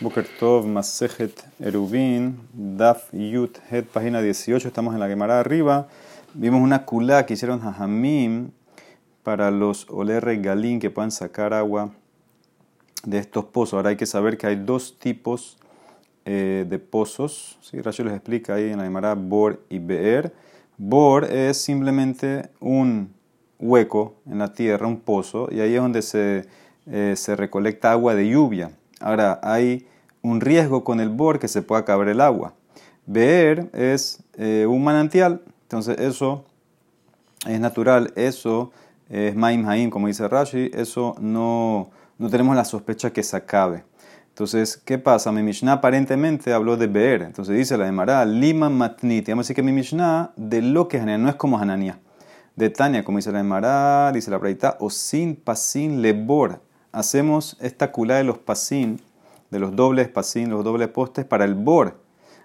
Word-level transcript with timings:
Boker 0.00 0.26
Tov, 0.38 0.66
Masejet 0.66 1.44
Erubin, 1.60 2.40
Daf 2.54 3.12
Yut 3.12 3.58
Het, 3.68 3.84
página 3.84 4.22
18, 4.22 4.66
estamos 4.66 4.94
en 4.94 5.00
la 5.00 5.08
Gemara 5.08 5.40
arriba. 5.40 5.88
Vimos 6.32 6.62
una 6.62 6.86
culá 6.86 7.26
que 7.26 7.34
hicieron 7.34 7.60
Jajamim 7.60 8.50
para 9.22 9.50
los 9.50 9.86
Oler 9.90 10.40
Galín 10.40 10.80
que 10.80 10.88
puedan 10.88 11.10
sacar 11.10 11.52
agua 11.52 11.92
de 13.04 13.18
estos 13.18 13.44
pozos. 13.44 13.74
Ahora 13.74 13.90
hay 13.90 13.96
que 13.96 14.06
saber 14.06 14.38
que 14.38 14.46
hay 14.46 14.56
dos 14.56 14.98
tipos 14.98 15.58
eh, 16.24 16.64
de 16.66 16.78
pozos. 16.78 17.58
¿sí? 17.60 17.82
Rashi 17.82 18.02
les 18.02 18.14
explica 18.14 18.54
ahí 18.54 18.70
en 18.70 18.78
la 18.78 18.84
Gemara 18.84 19.14
Bor 19.14 19.62
y 19.68 19.80
Beer. 19.80 20.32
Bor 20.78 21.24
es 21.24 21.58
simplemente 21.58 22.48
un 22.58 23.12
hueco 23.58 24.14
en 24.24 24.38
la 24.38 24.50
tierra, 24.54 24.86
un 24.86 25.00
pozo, 25.00 25.50
y 25.52 25.60
ahí 25.60 25.74
es 25.74 25.82
donde 25.82 26.00
se, 26.00 26.46
eh, 26.86 27.12
se 27.18 27.36
recolecta 27.36 27.92
agua 27.92 28.14
de 28.14 28.30
lluvia. 28.30 28.70
Ahora, 29.00 29.40
hay 29.42 29.86
un 30.22 30.40
riesgo 30.40 30.84
con 30.84 31.00
el 31.00 31.08
bor 31.08 31.38
que 31.38 31.48
se 31.48 31.62
pueda 31.62 31.84
caber 31.84 32.08
el 32.08 32.20
agua. 32.20 32.54
Beer 33.06 33.70
es 33.72 34.22
eh, 34.36 34.66
un 34.68 34.84
manantial, 34.84 35.42
entonces 35.62 35.98
eso 35.98 36.44
es 37.46 37.58
natural, 37.58 38.12
eso 38.14 38.70
es 39.08 39.34
maim 39.34 39.68
haim, 39.68 39.90
como 39.90 40.06
dice 40.06 40.28
Rashi, 40.28 40.70
eso 40.74 41.16
no, 41.20 41.90
no 42.18 42.30
tenemos 42.30 42.54
la 42.54 42.64
sospecha 42.64 43.10
que 43.12 43.22
se 43.22 43.36
acabe. 43.36 43.84
Entonces, 44.28 44.76
¿qué 44.76 44.96
pasa? 44.96 45.32
Mi 45.32 45.42
Mishnah 45.42 45.72
aparentemente 45.72 46.52
habló 46.52 46.76
de 46.76 46.86
Beer. 46.86 47.22
Entonzer 47.22 47.56
dice 47.56 47.76
la 47.76 47.86
Emara, 47.86 48.24
Lima 48.24 48.70
Matnit. 48.70 49.28
Vamos 49.28 49.44
a 49.44 49.44
decir 49.44 49.56
que 49.56 49.62
mi 49.62 49.72
Mishnah 49.72 50.32
de 50.36 50.62
lo 50.62 50.88
que 50.88 50.96
es 50.96 51.04
no 51.04 51.28
es 51.28 51.34
como 51.34 51.58
Hanania. 51.58 51.98
De 52.56 52.70
Tania, 52.70 53.04
como 53.04 53.18
dice 53.18 53.32
la 53.32 53.40
Emara, 53.40 54.10
dice 54.12 54.30
la 54.30 54.38
Braita, 54.38 54.76
o 54.80 54.88
sin 54.88 55.36
pasin 55.36 56.00
lebor. 56.00 56.62
Hacemos 56.92 57.56
esta 57.60 57.92
culá 57.92 58.16
de 58.16 58.24
los 58.24 58.38
pasin 58.38 59.00
de 59.50 59.58
los 59.58 59.74
dobles 59.74 60.08
pasín, 60.08 60.50
los 60.50 60.64
dobles 60.64 60.88
postes 60.88 61.24
para 61.24 61.44
el 61.44 61.54
bor. 61.54 62.00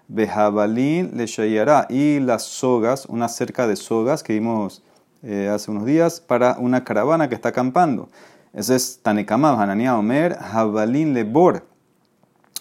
Bejabalín 0.07 1.11
le 1.15 1.25
shayará 1.25 1.87
y 1.89 2.19
las 2.19 2.43
sogas, 2.43 3.05
una 3.07 3.27
cerca 3.27 3.67
de 3.67 3.75
sogas 3.75 4.23
que 4.23 4.33
vimos 4.33 4.83
eh, 5.23 5.49
hace 5.51 5.71
unos 5.71 5.85
días 5.85 6.19
para 6.19 6.57
una 6.59 6.83
caravana 6.83 7.29
que 7.29 7.35
está 7.35 7.49
acampando. 7.49 8.09
Ese 8.53 8.75
es 8.75 8.99
Tanekama, 9.01 9.61
Hanania 9.61 9.97
Omer, 9.97 10.37
Jabalín 10.37 11.13
le 11.13 11.23
bor. 11.23 11.65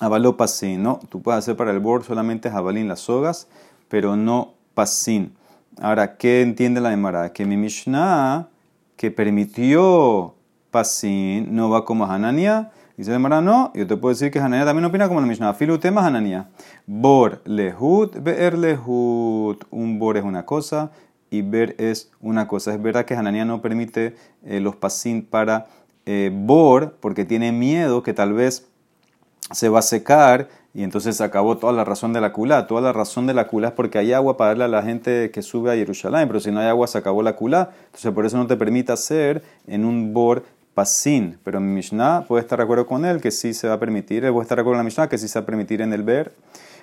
Avaló 0.00 0.36
pasín, 0.36 0.82
¿no? 0.82 1.00
Tú 1.08 1.22
puedes 1.22 1.38
hacer 1.38 1.56
para 1.56 1.70
el 1.70 1.78
bor 1.78 2.02
solamente 2.02 2.50
jabalín 2.50 2.88
las 2.88 3.00
sogas, 3.00 3.46
pero 3.88 4.16
no 4.16 4.54
pasín. 4.74 5.36
Ahora, 5.80 6.16
¿qué 6.16 6.42
entiende 6.42 6.80
la 6.80 6.92
Emara? 6.92 7.32
Que 7.32 7.44
mi 7.44 7.56
Mishnah, 7.56 8.48
que 8.96 9.12
permitió 9.12 10.34
pasín, 10.74 11.54
no 11.54 11.70
va 11.70 11.84
como 11.84 12.04
Hanania 12.04 12.72
Dice 12.96 13.18
Mara, 13.18 13.40
no, 13.40 13.72
yo 13.74 13.88
te 13.88 13.96
puedo 13.96 14.14
decir 14.14 14.30
que 14.30 14.38
Hanania 14.38 14.64
también 14.64 14.84
opina 14.84 15.08
como 15.08 15.20
la 15.20 15.26
Mishnah. 15.26 15.52
Filu 15.54 15.78
tema 15.78 16.06
Hanania. 16.06 16.46
Bor 16.86 17.42
lehut, 17.44 18.22
beer 18.22 18.56
lehut. 18.56 19.64
Un 19.70 19.98
bor 19.98 20.16
es 20.16 20.22
una 20.22 20.46
cosa 20.46 20.92
y 21.28 21.42
ver 21.42 21.74
es 21.78 22.12
una 22.20 22.46
cosa. 22.46 22.72
Es 22.72 22.80
verdad 22.80 23.04
que 23.04 23.16
Hanania 23.16 23.44
no 23.44 23.60
permite 23.60 24.14
eh, 24.44 24.60
los 24.60 24.76
pasín 24.76 25.26
para 25.26 25.66
eh, 26.06 26.30
bor 26.32 26.96
porque 27.00 27.24
tiene 27.24 27.50
miedo 27.50 28.04
que 28.04 28.14
tal 28.14 28.32
vez 28.32 28.68
se 29.50 29.68
va 29.68 29.80
a 29.80 29.82
secar 29.82 30.48
y 30.72 30.84
entonces 30.84 31.20
acabó 31.20 31.58
toda 31.58 31.72
la 31.72 31.82
razón 31.82 32.12
de 32.12 32.20
la 32.20 32.32
culá. 32.32 32.68
Toda 32.68 32.80
la 32.80 32.92
razón 32.92 33.26
de 33.26 33.34
la 33.34 33.48
culá 33.48 33.68
es 33.68 33.74
porque 33.74 33.98
hay 33.98 34.12
agua 34.12 34.36
para 34.36 34.50
darle 34.50 34.64
a 34.64 34.68
la 34.68 34.82
gente 34.84 35.32
que 35.32 35.42
sube 35.42 35.72
a 35.72 35.74
Jerusalén, 35.74 36.28
pero 36.28 36.38
si 36.38 36.52
no 36.52 36.60
hay 36.60 36.68
agua 36.68 36.86
se 36.86 36.98
acabó 36.98 37.24
la 37.24 37.34
culá. 37.34 37.70
Entonces 37.86 38.12
por 38.12 38.24
eso 38.24 38.36
no 38.36 38.46
te 38.46 38.56
permite 38.56 38.92
hacer 38.92 39.42
en 39.66 39.84
un 39.84 40.14
bor 40.14 40.44
pasin, 40.74 41.38
pero 41.44 41.60
mi 41.60 41.72
Mishnah 41.72 42.24
puede 42.26 42.42
estar 42.42 42.58
de 42.58 42.64
acuerdo 42.64 42.86
con 42.86 43.04
él 43.04 43.20
que 43.20 43.30
sí 43.30 43.54
se 43.54 43.68
va 43.68 43.74
a 43.74 43.80
permitir, 43.80 44.24
él 44.24 44.32
puede 44.32 44.42
estar 44.42 44.56
de 44.56 44.62
acuerdo 44.62 44.74
con 44.74 44.78
la 44.78 44.84
Mishnah 44.84 45.08
que 45.08 45.18
sí 45.18 45.28
se 45.28 45.38
va 45.38 45.44
a 45.44 45.46
permitir 45.46 45.80
en 45.80 45.92
el 45.92 46.02
ver. 46.02 46.34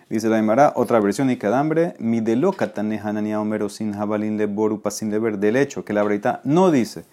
Dice 0.10 0.28
la 0.28 0.40
Imara, 0.40 0.74
otra 0.76 1.00
versión 1.00 1.30
y 1.30 1.38
cadambre, 1.38 1.96
mi 2.00 2.20
de 2.20 2.36
loca 2.36 2.72
homero 2.76 3.70
sin 3.70 3.94
jabalín 3.94 4.38
le 4.38 4.46
boru 4.46 4.82
pasin 4.82 5.10
de 5.10 5.20
ver. 5.20 5.38
Del 5.38 5.56
hecho 5.56 5.86
que 5.86 5.94
la 5.94 6.04
breita 6.04 6.42
no 6.44 6.70
dice, 6.70 7.06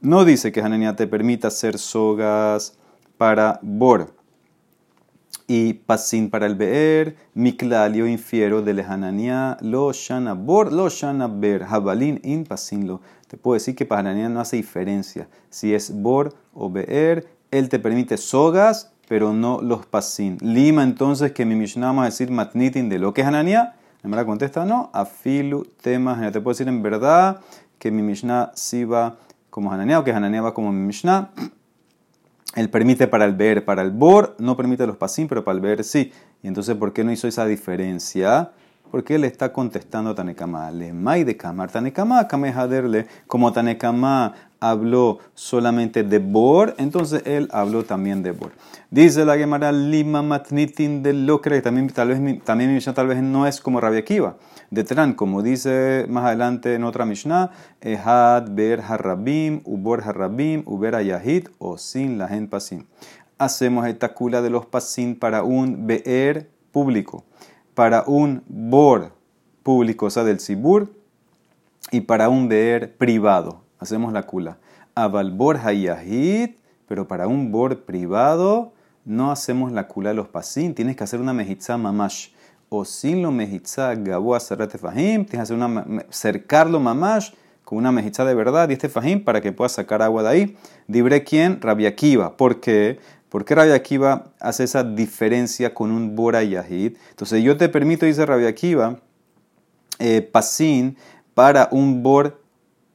no 0.00 0.24
dice 0.24 0.50
que 0.50 0.60
Hanania 0.60 0.96
te 0.96 1.06
permita 1.06 1.48
hacer 1.48 1.78
sogas 1.78 2.74
para 3.18 3.60
bor 3.62 4.14
y 5.46 5.74
pasin 5.74 6.30
para 6.30 6.46
el 6.46 6.54
beer, 6.54 7.16
miklalio 7.34 8.06
infiero 8.06 8.62
de 8.62 8.74
lejanania, 8.74 9.56
lo 9.60 9.92
shana 9.92 10.34
bor, 10.34 10.72
lo 10.72 10.88
shana 10.88 11.28
ber, 11.28 11.64
jabalín 11.64 12.20
in 12.24 12.44
pasin 12.44 12.86
lo. 12.86 13.00
Puedo 13.36 13.54
decir 13.54 13.74
que 13.74 13.86
para 13.86 14.14
no 14.14 14.40
hace 14.40 14.56
diferencia. 14.56 15.28
Si 15.50 15.74
es 15.74 15.94
bor 15.94 16.34
o 16.52 16.70
beer, 16.70 17.26
él 17.50 17.68
te 17.68 17.78
permite 17.78 18.16
sogas, 18.16 18.92
pero 19.08 19.32
no 19.32 19.60
los 19.60 19.86
pasin. 19.86 20.38
Lima 20.40 20.82
entonces 20.82 21.32
que 21.32 21.44
mi 21.44 21.54
Mishnah 21.54 21.86
vamos 21.86 22.02
a 22.02 22.06
decir 22.06 22.30
matnitin 22.30 22.88
de 22.88 22.98
lo 22.98 23.14
que 23.14 23.20
es 23.20 23.26
Hanania. 23.26 23.74
La 24.02 24.24
contesta 24.26 24.64
no, 24.64 24.90
afilu 24.92 25.64
temas. 25.80 26.20
Te 26.32 26.40
puedo 26.40 26.52
decir 26.52 26.68
en 26.68 26.82
verdad 26.82 27.40
que 27.78 27.90
mi 27.90 28.02
Mishnah 28.02 28.52
sí 28.54 28.84
va 28.84 29.16
como 29.50 29.72
Hanania 29.72 29.98
o 29.98 30.04
que 30.04 30.12
Hanania 30.12 30.42
va 30.42 30.52
como 30.52 30.72
mi 30.72 30.86
Mishnah. 30.86 31.30
Él 32.54 32.70
permite 32.70 33.08
para 33.08 33.24
el 33.24 33.34
ver, 33.34 33.64
para 33.64 33.82
el 33.82 33.90
bor, 33.90 34.36
no 34.38 34.56
permite 34.56 34.86
los 34.86 34.96
pasin, 34.96 35.26
pero 35.26 35.42
para 35.42 35.56
el 35.56 35.60
ver 35.60 35.84
sí. 35.84 36.12
Y 36.42 36.48
entonces, 36.48 36.76
¿por 36.76 36.92
qué 36.92 37.02
no 37.02 37.10
hizo 37.10 37.26
esa 37.26 37.46
diferencia? 37.46 38.52
Porque 38.94 39.16
él 39.16 39.24
está 39.24 39.52
contestando 39.52 40.10
a 40.10 40.14
Tanekama. 40.14 40.70
Le 40.70 40.92
mai 40.92 41.24
de 41.24 41.36
kamar. 41.36 41.68
Tanekama, 41.68 42.28
kamehaderle. 42.28 43.08
Como 43.26 43.52
Tanekama 43.52 44.32
habló 44.60 45.18
solamente 45.34 46.04
de 46.04 46.20
bor, 46.20 46.76
entonces 46.78 47.22
él 47.26 47.48
habló 47.50 47.82
también 47.82 48.22
de 48.22 48.30
bor. 48.30 48.52
Dice 48.92 49.24
la 49.24 49.36
Gemara 49.36 49.72
lima 49.72 50.22
matnitin 50.22 51.02
de 51.02 51.12
locre. 51.12 51.60
También, 51.60 51.88
tal 51.88 52.10
vez, 52.10 52.44
también 52.44 52.70
mi 52.70 52.76
Mishnah 52.76 52.94
tal 52.94 53.08
vez 53.08 53.20
no 53.20 53.48
es 53.48 53.60
como 53.60 53.80
Rabia 53.80 53.98
Akiva. 53.98 54.36
De 54.70 54.84
Tran, 54.84 55.14
como 55.14 55.42
dice 55.42 56.06
más 56.08 56.26
adelante 56.26 56.74
en 56.74 56.84
otra 56.84 57.04
Mishnah, 57.04 57.50
Ehad 57.80 58.50
ber 58.50 58.80
harrabim, 58.80 59.60
ubor 59.64 60.04
uber 60.66 61.50
o 61.58 61.78
sin 61.78 62.16
la 62.16 62.28
pasim. 62.48 62.84
Hacemos 63.38 63.88
esta 63.88 64.14
cula 64.14 64.40
de 64.40 64.50
los 64.50 64.66
pasim 64.66 65.18
para 65.18 65.42
un 65.42 65.84
beer 65.84 66.48
público 66.70 67.24
para 67.74 68.04
un 68.06 68.42
bor 68.46 69.12
público, 69.62 70.06
o 70.06 70.10
sea, 70.10 70.24
del 70.24 70.40
sibur, 70.40 70.92
y 71.90 72.02
para 72.02 72.28
un 72.28 72.48
beer 72.48 72.96
privado. 72.96 73.62
Hacemos 73.78 74.12
la 74.12 74.22
kula. 74.22 74.58
Aval 74.94 75.32
bor 75.32 75.56
hayahid, 75.56 76.50
pero 76.86 77.06
para 77.08 77.26
un 77.26 77.52
bor 77.52 77.84
privado 77.84 78.72
no 79.04 79.30
hacemos 79.30 79.72
la 79.72 79.86
kula 79.86 80.10
de 80.10 80.14
los 80.14 80.28
pasim. 80.28 80.74
Tienes 80.74 80.96
que 80.96 81.04
hacer 81.04 81.20
una 81.20 81.32
mejitza 81.32 81.76
mamash. 81.76 82.28
O 82.68 82.84
sin 82.84 83.22
lo 83.22 83.30
mejitza 83.30 83.94
gabo 83.94 84.34
acerrate 84.34 84.78
fahim, 84.78 85.24
tienes 85.24 85.28
que 85.28 85.38
hacer 85.38 85.56
una, 85.56 85.84
cercarlo 86.10 86.80
mamash 86.80 87.32
con 87.62 87.78
una 87.78 87.92
mejitza 87.92 88.24
de 88.24 88.34
verdad 88.34 88.68
y 88.68 88.72
este 88.72 88.88
fahim 88.88 89.22
para 89.22 89.40
que 89.40 89.52
puedas 89.52 89.72
sacar 89.72 90.02
agua 90.02 90.22
de 90.22 90.28
ahí. 90.28 90.56
Dibre 90.88 91.22
quién? 91.22 91.60
Rabiakiva. 91.60 92.36
¿Por 92.36 92.60
qué? 92.60 92.98
¿Por 93.34 93.44
qué 93.44 93.56
Rabia 93.56 93.74
Akiva 93.74 94.26
hace 94.38 94.62
esa 94.62 94.84
diferencia 94.84 95.74
con 95.74 95.90
un 95.90 96.14
Bora 96.14 96.44
Yahid? 96.44 96.96
Entonces 97.10 97.42
yo 97.42 97.56
te 97.56 97.68
permito, 97.68 98.06
dice 98.06 98.24
Rabia 98.24 98.46
Akiva, 98.46 99.00
eh, 99.98 100.22
pasin 100.22 100.96
para 101.34 101.68
un 101.72 102.04
Bor 102.04 102.40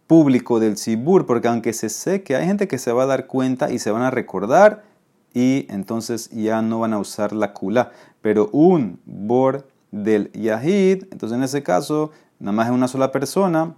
público 0.07 0.61
del 0.61 0.77
Sibur, 0.77 1.25
porque 1.25 1.49
aunque 1.49 1.73
se 1.73 1.89
seque, 1.89 2.37
hay 2.37 2.45
gente 2.45 2.69
que 2.69 2.77
se 2.77 2.93
va 2.93 3.03
a 3.03 3.05
dar 3.05 3.27
cuenta 3.27 3.69
y 3.69 3.79
se 3.79 3.91
van 3.91 4.01
a 4.01 4.11
recordar 4.11 4.85
y 5.33 5.65
entonces 5.67 6.29
ya 6.29 6.61
no 6.61 6.79
van 6.79 6.93
a 6.93 6.99
usar 6.99 7.33
la 7.33 7.51
kula. 7.51 7.91
Pero 8.21 8.47
un 8.53 9.01
Bor 9.03 9.67
del 9.91 10.31
Yahid, 10.31 11.03
entonces 11.11 11.37
en 11.37 11.43
ese 11.43 11.63
caso, 11.63 12.11
nada 12.39 12.53
más 12.53 12.67
es 12.67 12.73
una 12.73 12.87
sola 12.87 13.11
persona, 13.11 13.75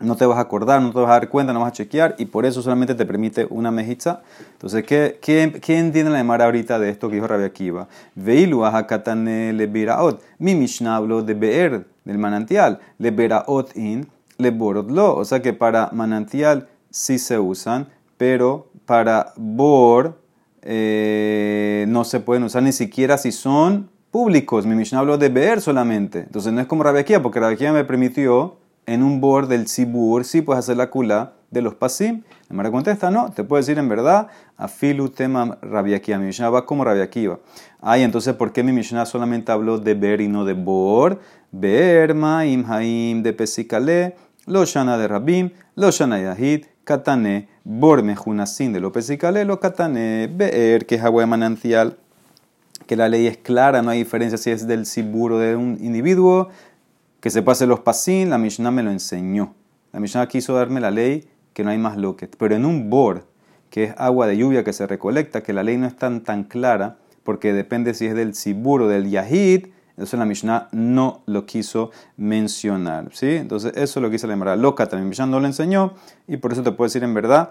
no 0.00 0.16
te 0.16 0.26
vas 0.26 0.38
a 0.38 0.42
acordar, 0.42 0.80
no 0.82 0.92
te 0.92 0.98
vas 0.98 1.10
a 1.10 1.12
dar 1.12 1.28
cuenta, 1.28 1.52
no 1.52 1.60
vas 1.60 1.68
a 1.68 1.72
chequear 1.72 2.14
y 2.18 2.26
por 2.26 2.46
eso 2.46 2.62
solamente 2.62 2.94
te 2.94 3.06
permite 3.06 3.46
una 3.50 3.70
mejitza. 3.70 4.22
Entonces, 4.52 4.84
¿qué, 4.84 5.18
qué, 5.20 5.58
qué 5.60 5.78
entiende 5.78 6.10
la 6.10 6.18
demara 6.18 6.46
ahorita 6.46 6.78
de 6.78 6.90
esto 6.90 7.08
que 7.08 7.16
dijo 7.16 7.26
Rabia 7.26 7.46
Akiva? 7.46 7.88
Veilu 8.14 8.62
katane 8.86 9.52
le 9.52 9.66
biraot. 9.66 10.22
Mi 10.38 10.54
Mishnah 10.54 10.96
habló 10.96 11.22
de 11.22 11.34
beer, 11.34 11.86
del 12.04 12.18
manantial. 12.18 12.80
Le 12.98 13.10
biraot 13.10 13.76
in, 13.76 14.08
le 14.38 14.50
lo. 14.50 15.16
O 15.16 15.24
sea 15.24 15.40
que 15.42 15.52
para 15.52 15.90
manantial 15.92 16.68
sí 16.90 17.18
se 17.18 17.38
usan, 17.38 17.88
pero 18.16 18.68
para 18.86 19.32
bor 19.36 20.18
eh, 20.62 21.84
no 21.88 22.04
se 22.04 22.20
pueden 22.20 22.44
usar 22.44 22.62
ni 22.62 22.72
siquiera 22.72 23.18
si 23.18 23.32
son 23.32 23.90
públicos. 24.10 24.66
Mi 24.66 24.74
Mishnah 24.74 25.00
habló 25.00 25.18
de 25.18 25.28
beer 25.28 25.60
solamente. 25.60 26.20
Entonces 26.20 26.52
no 26.52 26.60
es 26.60 26.66
como 26.66 26.82
Rabia 26.82 27.02
Akiva, 27.02 27.22
porque 27.22 27.40
Rabia 27.40 27.54
Akiva 27.54 27.72
me 27.72 27.84
permitió 27.84 28.56
en 28.86 29.02
un 29.02 29.20
bord 29.20 29.48
del 29.48 29.66
Sibur, 29.66 30.24
sí 30.24 30.42
puedes 30.42 30.60
hacer 30.60 30.76
la 30.76 30.90
kula 30.90 31.34
de 31.50 31.62
los 31.62 31.74
pasim. 31.74 32.22
La 32.48 32.56
Mara 32.56 32.70
contesta, 32.70 33.10
no, 33.10 33.30
te 33.30 33.44
puedo 33.44 33.60
decir 33.60 33.78
en 33.78 33.88
verdad, 33.88 34.28
afilu 34.56 35.08
tema 35.08 35.58
rabiakiva. 35.62 36.18
Mi 36.18 36.26
Mishnah 36.26 36.50
va 36.50 36.66
como 36.66 36.84
rabiakiva. 36.84 37.38
Ay, 37.80 38.02
entonces, 38.02 38.34
¿por 38.34 38.52
qué 38.52 38.62
mi 38.62 38.72
Mishnah 38.72 39.06
solamente 39.06 39.52
habló 39.52 39.78
de 39.78 39.94
ver 39.94 40.20
y 40.20 40.28
no 40.28 40.44
de 40.44 40.54
bor? 40.54 41.20
Ver, 41.52 42.14
maim, 42.14 42.64
haim, 42.68 43.22
de 43.22 43.32
pesikale, 43.32 44.16
lo 44.46 44.64
shana 44.64 44.96
de 44.98 45.08
rabim, 45.08 45.50
lo 45.74 45.90
shana 45.90 46.20
yahid, 46.20 46.66
katane, 46.84 47.48
bor 47.64 48.02
mejunasin 48.02 48.72
de 48.72 48.80
lo 48.80 48.92
pesikale, 48.92 49.44
lo 49.44 49.60
katane, 49.60 50.28
beer, 50.32 50.86
que 50.86 50.96
es 50.96 51.02
agua 51.02 51.22
de 51.22 51.26
manantial. 51.26 51.96
que 52.86 52.96
la 52.96 53.08
ley 53.08 53.28
es 53.28 53.36
clara, 53.36 53.82
no 53.82 53.90
hay 53.90 53.98
diferencia 54.00 54.36
si 54.36 54.50
es 54.50 54.66
del 54.66 54.84
siburo 54.84 55.38
de 55.38 55.54
un 55.54 55.78
individuo, 55.80 56.48
que 57.20 57.30
se 57.30 57.42
pase 57.42 57.66
los 57.66 57.80
pasín, 57.80 58.30
la 58.30 58.38
Mishnah 58.38 58.70
me 58.70 58.82
lo 58.82 58.90
enseñó. 58.90 59.54
La 59.92 60.00
Mishnah 60.00 60.26
quiso 60.28 60.54
darme 60.54 60.80
la 60.80 60.90
ley 60.90 61.28
que 61.52 61.64
no 61.64 61.70
hay 61.70 61.78
más 61.78 61.96
loquet. 61.96 62.36
Pero 62.36 62.54
en 62.54 62.64
un 62.64 62.90
bor, 62.90 63.26
que 63.68 63.84
es 63.84 63.94
agua 63.98 64.26
de 64.26 64.36
lluvia 64.36 64.64
que 64.64 64.72
se 64.72 64.86
recolecta, 64.86 65.42
que 65.42 65.52
la 65.52 65.62
ley 65.62 65.76
no 65.76 65.86
es 65.86 65.96
tan, 65.96 66.22
tan 66.22 66.44
clara, 66.44 66.98
porque 67.22 67.52
depende 67.52 67.94
si 67.94 68.06
es 68.06 68.14
del 68.14 68.34
siburo 68.34 68.88
del 68.88 69.10
yahid, 69.10 69.66
entonces 69.90 70.18
la 70.18 70.24
Mishnah 70.24 70.68
no 70.72 71.22
lo 71.26 71.44
quiso 71.44 71.90
mencionar. 72.16 73.10
¿sí? 73.12 73.36
Entonces 73.36 73.72
eso 73.76 74.00
lo 74.00 74.10
quiso 74.10 74.26
la 74.26 74.32
Emara. 74.32 74.56
Loca 74.56 74.88
también 74.88 75.08
Mishnah 75.08 75.26
no 75.26 75.40
lo 75.40 75.46
enseñó, 75.46 75.94
y 76.26 76.38
por 76.38 76.52
eso 76.52 76.62
te 76.62 76.72
puedo 76.72 76.86
decir 76.86 77.04
en 77.04 77.12
verdad 77.12 77.50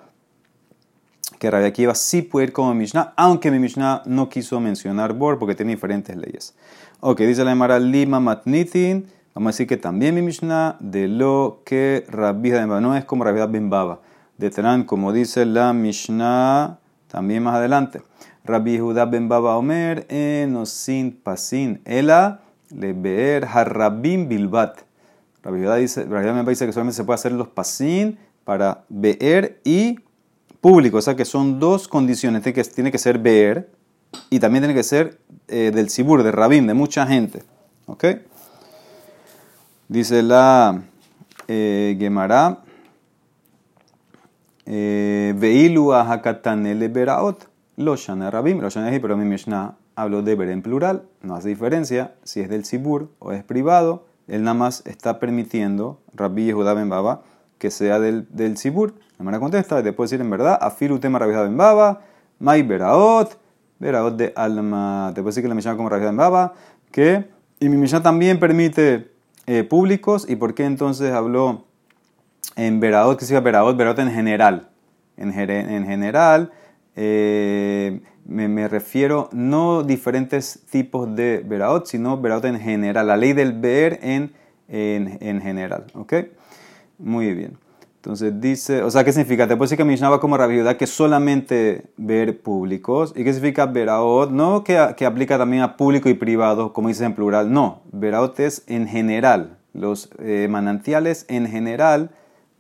que 1.37 1.51
Rabbi 1.51 1.65
Akiva 1.65 1.95
sí 1.95 2.23
puede 2.23 2.47
ir 2.47 2.53
como 2.53 2.73
Mishnah, 2.73 3.13
aunque 3.15 3.51
mi 3.51 3.59
Mishnah 3.59 4.01
no 4.05 4.29
quiso 4.29 4.59
mencionar 4.59 5.13
Bor 5.13 5.37
porque 5.37 5.55
tiene 5.55 5.73
diferentes 5.73 6.15
leyes. 6.17 6.55
Ok, 7.01 7.21
dice 7.21 7.45
la 7.45 7.51
Emara 7.51 7.79
Lima 7.79 8.19
Matnitin. 8.19 9.05
Vamos 9.39 9.51
a 9.51 9.53
decir 9.53 9.67
que 9.67 9.77
también 9.77 10.15
mi 10.15 10.21
Mishnah 10.21 10.75
de 10.81 11.07
lo 11.07 11.61
que 11.63 12.03
Rabbi 12.09 12.51
Baba 12.51 12.81
no 12.81 12.97
es 12.97 13.05
como 13.05 13.23
Rabbi 13.23 13.39
Ben 13.49 13.69
Baba. 13.69 14.01
De 14.37 14.49
Terán, 14.49 14.83
como 14.83 15.13
dice 15.13 15.45
la 15.45 15.71
Mishnah, 15.71 16.79
también 17.07 17.43
más 17.43 17.55
adelante. 17.55 18.01
Rabbi 18.43 18.79
Judá 18.79 19.05
Ben 19.05 19.29
Baba 19.29 19.55
Omer, 19.55 20.05
enosin 20.09 21.17
pasin, 21.23 21.79
ela 21.85 22.41
lebeer 22.69 23.45
harrabim 23.45 24.27
bilbat. 24.27 24.79
Rabbi 25.41 25.59
Judá 25.59 25.75
dice, 25.77 26.03
Rabbi 26.03 26.49
dice 26.49 26.65
que 26.65 26.73
solamente 26.73 26.97
se 26.97 27.05
puede 27.05 27.15
hacer 27.15 27.31
los 27.31 27.47
pasin 27.47 28.17
para 28.43 28.83
beer 28.89 29.61
y 29.63 29.99
público. 30.59 30.97
O 30.97 31.01
sea 31.01 31.15
que 31.15 31.23
son 31.23 31.61
dos 31.61 31.87
condiciones. 31.87 32.43
Tiene 32.43 32.55
que, 32.55 32.63
tiene 32.65 32.91
que 32.91 32.97
ser 32.97 33.19
beer 33.19 33.69
y 34.29 34.41
también 34.41 34.63
tiene 34.63 34.73
que 34.73 34.83
ser 34.83 35.17
eh, 35.47 35.71
del 35.73 35.89
sibur, 35.89 36.23
de 36.23 36.33
rabim, 36.33 36.67
de 36.67 36.73
mucha 36.73 37.07
gente. 37.07 37.43
¿Ok? 37.85 38.03
Dice 39.89 40.21
la 40.21 40.83
eh, 41.47 41.97
Gemara, 41.97 42.59
eh, 44.67 45.33
Veilu 45.35 45.93
ahakatanele 45.93 46.89
beraot, 46.89 47.49
lo 47.77 47.95
shana 47.95 48.29
rabim, 48.29 48.61
lo 48.61 48.69
shana 48.69 48.91
pero 49.01 49.17
mi 49.17 49.25
Mishnah 49.25 49.73
hablo 49.95 50.21
de 50.21 50.35
ver 50.35 50.49
en 50.49 50.61
plural, 50.61 51.05
no 51.23 51.33
hace 51.33 51.49
diferencia 51.49 52.13
si 52.23 52.39
es 52.39 52.49
del 52.49 52.65
sibur 52.65 53.09
o 53.17 53.31
es 53.31 53.43
privado, 53.43 54.05
él 54.27 54.43
nada 54.43 54.53
más 54.53 54.85
está 54.85 55.17
permitiendo, 55.17 55.99
Rabbi 56.13 56.45
Yehuda 56.45 56.75
Ben 56.75 56.87
Baba, 56.87 57.23
que 57.57 57.71
sea 57.71 57.99
del, 57.99 58.27
del 58.29 58.57
sibur. 58.57 58.93
La 59.13 59.17
Gemara 59.17 59.39
contesta, 59.39 59.81
te 59.81 59.91
puedo 59.91 60.05
decir 60.05 60.21
en 60.21 60.29
verdad, 60.29 60.59
afiru 60.61 60.99
tema 60.99 61.17
Rabbi 61.17 61.33
Ben 61.33 61.57
Baba, 61.57 62.01
mai 62.37 62.61
beraot, 62.61 63.39
beraot 63.79 64.15
de 64.15 64.33
alma, 64.35 65.13
te 65.15 65.23
decir 65.23 65.41
que 65.41 65.49
la 65.49 65.55
Mishnah 65.55 65.75
como 65.75 65.89
Rabbi 65.89 66.05
Ben 66.05 66.17
Baba, 66.17 66.53
que, 66.91 67.27
y 67.59 67.69
mi 67.69 67.77
Mishnah 67.77 68.03
también 68.03 68.39
permite 68.39 69.17
eh, 69.51 69.63
públicos 69.63 70.27
y 70.29 70.35
por 70.35 70.53
qué 70.53 70.63
entonces 70.63 71.11
habló 71.11 71.65
en 72.55 72.79
Veraot, 72.79 73.17
que 73.17 73.25
significa 73.25 73.45
Veraot, 73.45 73.75
Veraot 73.75 73.97
en 73.97 74.11
general. 74.11 74.69
En, 75.17 75.31
en 75.31 75.87
general, 75.87 76.51
eh, 76.95 77.99
me, 78.25 78.67
refiero 78.67 79.27
no 79.31 79.81
diferentes 79.81 80.61
tipos 80.69 81.15
de 81.15 81.43
Veraot, 81.43 81.87
sino 81.87 82.21
Veraot 82.21 82.45
en 82.45 82.59
general, 82.59 83.07
la 83.07 83.17
ley 83.17 83.33
del 83.33 83.53
ver 83.53 83.99
en, 84.03 84.33
en, 84.67 85.41
general. 85.41 85.87
¿Ok? 85.95 86.13
Muy 86.99 87.33
bien. 87.33 87.57
Entonces 87.99 88.39
dice, 88.39 88.81
o 88.81 88.89
sea, 88.89 89.03
¿qué 89.03 89.11
significa? 89.11 89.45
Te 89.45 89.57
puedo 89.57 89.65
decir 89.65 89.77
que 89.77 89.83
Mishnah 89.83 90.07
va 90.07 90.21
como 90.21 90.37
Rabiudá 90.37 90.77
que 90.77 90.87
solamente 90.87 91.83
ver 91.97 92.41
públicos. 92.41 93.11
¿Y 93.13 93.25
qué 93.25 93.33
significa 93.33 93.65
Veraot? 93.65 94.31
No 94.31 94.63
que, 94.63 94.95
que, 94.95 95.05
aplica 95.05 95.37
también 95.37 95.63
a 95.63 95.75
público 95.75 96.07
y 96.07 96.13
privado, 96.13 96.71
como 96.71 96.87
dice 96.87 97.03
en 97.03 97.13
plural. 97.13 97.51
No, 97.51 97.81
Veraot 97.91 98.39
es 98.39 98.63
en 98.67 98.87
general, 98.87 99.57
los 99.73 100.11
eh, 100.19 100.47
manantiales 100.49 101.25
en 101.27 101.45
general, 101.47 102.11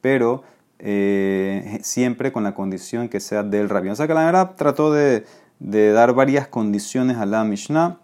pero 0.01 0.43
eh, 0.77 1.79
siempre 1.83 2.33
con 2.33 2.43
la 2.43 2.53
condición 2.53 3.07
que 3.07 3.21
sea 3.21 3.41
del 3.41 3.69
Rabbi. 3.69 3.91
O 3.91 3.95
sea 3.95 4.07
que 4.07 4.13
la 4.13 4.25
verdad 4.25 4.55
trató 4.57 4.91
de, 4.91 5.23
de, 5.59 5.93
dar 5.93 6.13
varias 6.13 6.49
condiciones 6.49 7.15
a 7.15 7.25
la 7.25 7.45
Mishnah. 7.45 7.97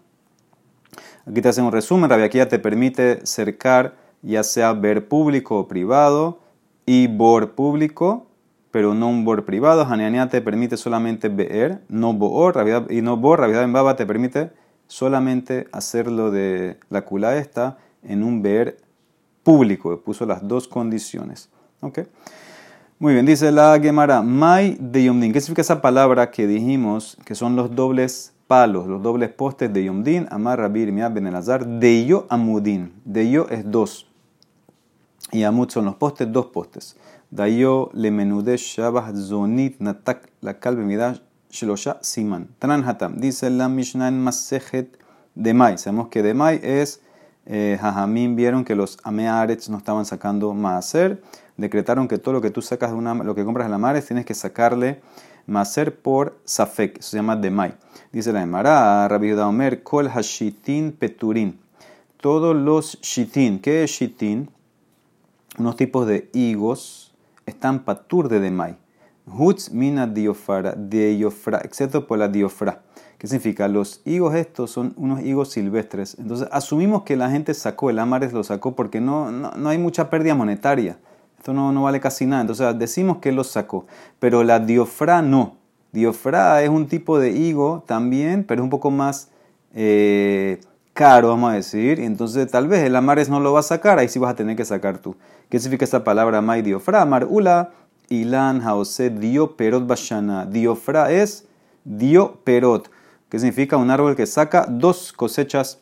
Aquí 1.26 1.42
te 1.42 1.50
hacen 1.50 1.64
un 1.64 1.72
resumen. 1.72 2.08
Rabbi 2.08 2.22
aquí 2.22 2.38
ya 2.38 2.48
te 2.48 2.58
permite 2.58 3.26
cercar 3.26 3.94
ya 4.22 4.42
sea 4.42 4.72
ver 4.72 5.06
público 5.06 5.58
o 5.58 5.68
privado 5.68 6.45
y 6.86 7.08
bor 7.08 7.52
público, 7.52 8.28
pero 8.70 8.94
no 8.94 9.08
un 9.08 9.24
bor 9.24 9.44
privado. 9.44 9.82
Haneania 9.84 10.28
te 10.28 10.40
permite 10.40 10.76
solamente 10.76 11.28
ver, 11.28 11.82
no 11.88 12.14
bor, 12.14 12.56
y 12.88 13.02
no 13.02 13.16
bor, 13.16 13.40
Rabiedad 13.40 13.64
en 13.64 13.72
baba 13.72 13.96
te 13.96 14.06
permite 14.06 14.50
solamente 14.86 15.66
hacerlo 15.72 16.30
de 16.30 16.78
la 16.88 17.04
cula 17.04 17.36
esta 17.36 17.78
en 18.02 18.22
un 18.22 18.40
ver 18.40 18.78
público. 19.42 20.00
Puso 20.00 20.24
las 20.24 20.46
dos 20.46 20.68
condiciones. 20.68 21.50
¿Okay? 21.80 22.06
Muy 22.98 23.12
bien, 23.12 23.26
dice 23.26 23.52
la 23.52 23.78
Gemara, 23.80 24.22
Mai 24.22 24.78
de 24.80 25.04
Yomdin. 25.04 25.32
¿Qué 25.32 25.40
significa 25.40 25.62
esa 25.62 25.82
palabra 25.82 26.30
que 26.30 26.46
dijimos 26.46 27.18
que 27.24 27.34
son 27.34 27.54
los 27.56 27.74
dobles 27.74 28.32
palos, 28.46 28.86
los 28.86 29.02
dobles 29.02 29.30
postes 29.30 29.72
de 29.72 29.84
Yomdin? 29.84 30.26
Amar 30.30 30.58
Rabir 30.60 30.92
Miab 30.92 31.12
Ben 31.12 31.26
Elazar. 31.26 31.66
De 31.66 32.06
yo 32.06 32.26
amudin. 32.30 32.92
De 33.04 33.30
yo 33.30 33.48
es 33.50 33.70
dos 33.70 34.05
y 35.32 35.42
Amut 35.42 35.70
son 35.70 35.86
los 35.86 35.96
postes, 35.96 36.30
dos 36.30 36.46
postes. 36.46 36.96
Dayo 37.30 37.90
le 37.92 38.10
menude 38.10 38.56
shabah 38.56 39.12
zonit 39.14 39.80
natak 39.80 40.28
la 40.40 40.54
kalbe 40.54 40.84
midash 40.84 41.18
shelosha 41.50 41.98
siman. 42.00 42.48
Tanan 42.58 42.84
hatam. 42.84 43.20
Dice 43.20 43.50
la 43.50 43.68
Mishnah 43.68 44.08
en 44.08 44.22
Masejet 44.22 44.96
de 45.34 45.52
Mai. 45.52 45.78
Sabemos 45.78 46.08
que 46.08 46.22
de 46.22 46.34
Mai 46.34 46.60
es, 46.62 47.00
eh, 47.46 47.78
Jajamín 47.80 48.36
vieron 48.36 48.64
que 48.64 48.74
los 48.76 48.98
Amearets 49.02 49.68
no 49.68 49.78
estaban 49.78 50.04
sacando 50.04 50.54
Maaser. 50.54 51.22
Decretaron 51.56 52.06
que 52.06 52.18
todo 52.18 52.34
lo 52.34 52.40
que 52.40 52.50
tú 52.50 52.62
sacas 52.62 52.90
de 52.90 52.96
una, 52.96 53.14
lo 53.14 53.34
que 53.34 53.44
compras 53.44 53.66
de 53.66 53.70
la 53.70 53.78
Mares 53.78 54.06
tienes 54.06 54.24
que 54.24 54.34
sacarle 54.34 55.00
Maaser 55.46 55.96
por 55.96 56.38
Safek. 56.44 56.98
Eso 56.98 57.10
se 57.10 57.16
llama 57.16 57.34
de 57.36 57.50
Mai. 57.50 57.74
Dice 58.12 58.32
la 58.32 58.42
Emara, 58.42 59.08
Rabbi 59.08 59.32
Omer, 59.32 59.82
Kol 59.82 60.08
Hashitin 60.08 60.92
Peturin. 60.92 61.58
Todos 62.18 62.54
los 62.54 63.00
Shitin. 63.00 63.58
¿Qué 63.60 63.84
es 63.84 63.90
Shitin? 63.90 64.50
Unos 65.58 65.76
tipos 65.76 66.06
de 66.06 66.30
higos 66.32 67.14
están 67.46 67.84
patur 67.84 68.28
de 68.28 68.40
demai. 68.40 68.76
Hutz 69.26 69.70
mina 69.70 70.06
diofra, 70.06 70.74
diofra, 70.76 71.58
excepto 71.58 72.06
por 72.06 72.18
la 72.18 72.28
diofra. 72.28 72.82
¿Qué 73.18 73.26
significa? 73.26 73.66
Los 73.66 74.02
higos 74.04 74.34
estos 74.34 74.70
son 74.70 74.92
unos 74.96 75.22
higos 75.22 75.50
silvestres. 75.50 76.16
Entonces 76.18 76.48
asumimos 76.52 77.02
que 77.02 77.16
la 77.16 77.30
gente 77.30 77.54
sacó, 77.54 77.90
el 77.90 77.98
amares 77.98 78.32
lo 78.32 78.44
sacó 78.44 78.76
porque 78.76 79.00
no, 79.00 79.32
no, 79.32 79.68
hay 79.68 79.78
mucha 79.78 80.10
pérdida 80.10 80.34
monetaria. 80.34 80.98
Esto 81.38 81.52
no, 81.52 81.72
no, 81.72 81.84
vale 81.84 81.98
casi 81.98 82.26
nada. 82.26 82.42
Entonces 82.42 82.78
decimos 82.78 83.18
que 83.18 83.32
los 83.32 83.48
sacó. 83.48 83.86
Pero 84.18 84.44
la 84.44 84.60
diofra 84.60 85.22
no. 85.22 85.56
Diofra 85.92 86.62
es 86.62 86.68
un 86.68 86.86
tipo 86.86 87.18
de 87.18 87.30
higo 87.30 87.82
también, 87.86 88.44
pero 88.44 88.60
es 88.60 88.64
un 88.64 88.70
poco 88.70 88.90
más... 88.90 89.30
Eh, 89.74 90.60
caro, 90.96 91.28
vamos 91.28 91.52
a 91.52 91.54
decir, 91.54 92.00
entonces 92.00 92.50
tal 92.50 92.68
vez 92.68 92.82
el 92.82 92.96
amares 92.96 93.28
no 93.28 93.38
lo 93.38 93.52
va 93.52 93.60
a 93.60 93.62
sacar, 93.62 93.98
ahí 93.98 94.08
sí 94.08 94.18
vas 94.18 94.32
a 94.32 94.34
tener 94.34 94.56
que 94.56 94.64
sacar 94.64 94.96
tú. 94.96 95.14
¿Qué 95.50 95.60
significa 95.60 95.84
esta 95.84 96.02
palabra 96.02 96.40
mai 96.40 96.62
diofra? 96.62 97.04
Marula, 97.04 97.70
ilan 98.08 98.62
haose 98.62 99.10
dio 99.10 99.56
perot 99.56 99.86
bashana. 99.86 100.46
Diofra 100.46 101.12
es 101.12 101.44
dio 101.84 102.40
perot, 102.44 102.90
que 103.28 103.38
significa 103.38 103.76
un 103.76 103.90
árbol 103.90 104.16
que 104.16 104.26
saca 104.26 104.66
dos 104.68 105.12
cosechas 105.12 105.78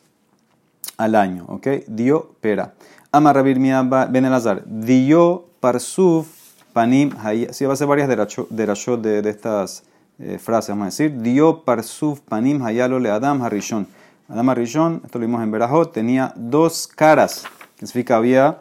al 0.97 1.15
año, 1.15 1.45
¿ok? 1.47 1.67
Dio 1.87 2.35
pera. 2.41 2.73
Amarrabir 3.11 3.57
ben 3.57 4.25
elazar, 4.25 4.63
dio 4.65 5.45
parsuf 5.61 6.27
panim 6.73 7.11
Sí, 7.51 7.65
va 7.65 7.73
a 7.73 7.77
ser 7.77 7.87
varias 7.87 8.09
de, 8.09 8.17
de, 8.17 9.21
de 9.21 9.29
estas 9.29 9.83
eh, 10.19 10.37
frases, 10.37 10.69
vamos 10.69 10.83
a 10.83 10.85
decir. 10.87 11.21
Dio 11.21 11.63
parsuf 11.63 12.19
panim 12.19 12.61
hayalo 12.61 12.99
le 12.99 13.09
adam 13.09 13.41
harishon. 13.41 13.87
Adama 14.27 14.55
Rishon, 14.55 15.01
esto 15.05 15.19
lo 15.19 15.27
vimos 15.27 15.43
en 15.43 15.51
Berajot, 15.51 15.93
tenía 15.93 16.33
dos 16.35 16.87
caras. 16.87 17.43
Que 17.77 17.85
significa 17.85 18.15
había 18.15 18.57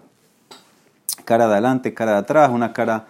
cara 1.24 1.46
de 1.46 1.54
adelante, 1.54 1.94
cara 1.94 2.12
de 2.12 2.18
atrás, 2.18 2.50
una 2.52 2.74
cara 2.74 3.06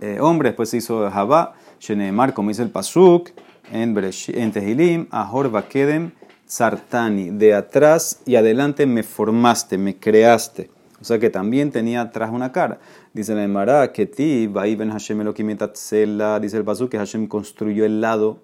eh, 0.00 0.18
hombre, 0.18 0.48
después 0.48 0.70
se 0.70 0.78
hizo 0.78 1.10
Jabá, 1.10 1.52
Sheneemar, 1.78 2.32
como 2.32 2.48
dice 2.48 2.62
el 2.62 2.70
Pasuk, 2.70 3.30
en, 3.70 3.94
en 4.28 4.52
Tehilim, 4.52 5.08
Ahor 5.10 5.50
Bakedem 5.50 6.12
Sartani, 6.46 7.30
de 7.30 7.52
atrás 7.54 8.22
y 8.24 8.36
adelante 8.36 8.86
me 8.86 9.02
formaste, 9.02 9.76
me 9.76 9.96
creaste. 9.96 10.70
O 11.02 11.04
sea 11.04 11.18
que 11.18 11.28
también 11.28 11.70
tenía 11.70 12.00
atrás 12.00 12.30
una 12.32 12.50
cara. 12.50 12.78
Dice 13.12 13.34
la 13.34 13.44
Emara, 13.44 13.92
que 13.92 14.06
ti, 14.06 14.46
Ben 14.46 14.90
Hashem 14.90 15.22
dice 15.34 16.56
el 16.56 16.64
Pasuk, 16.64 16.90
que 16.90 16.96
Hashem 16.96 17.26
construyó 17.26 17.84
el 17.84 18.00
lado 18.00 18.38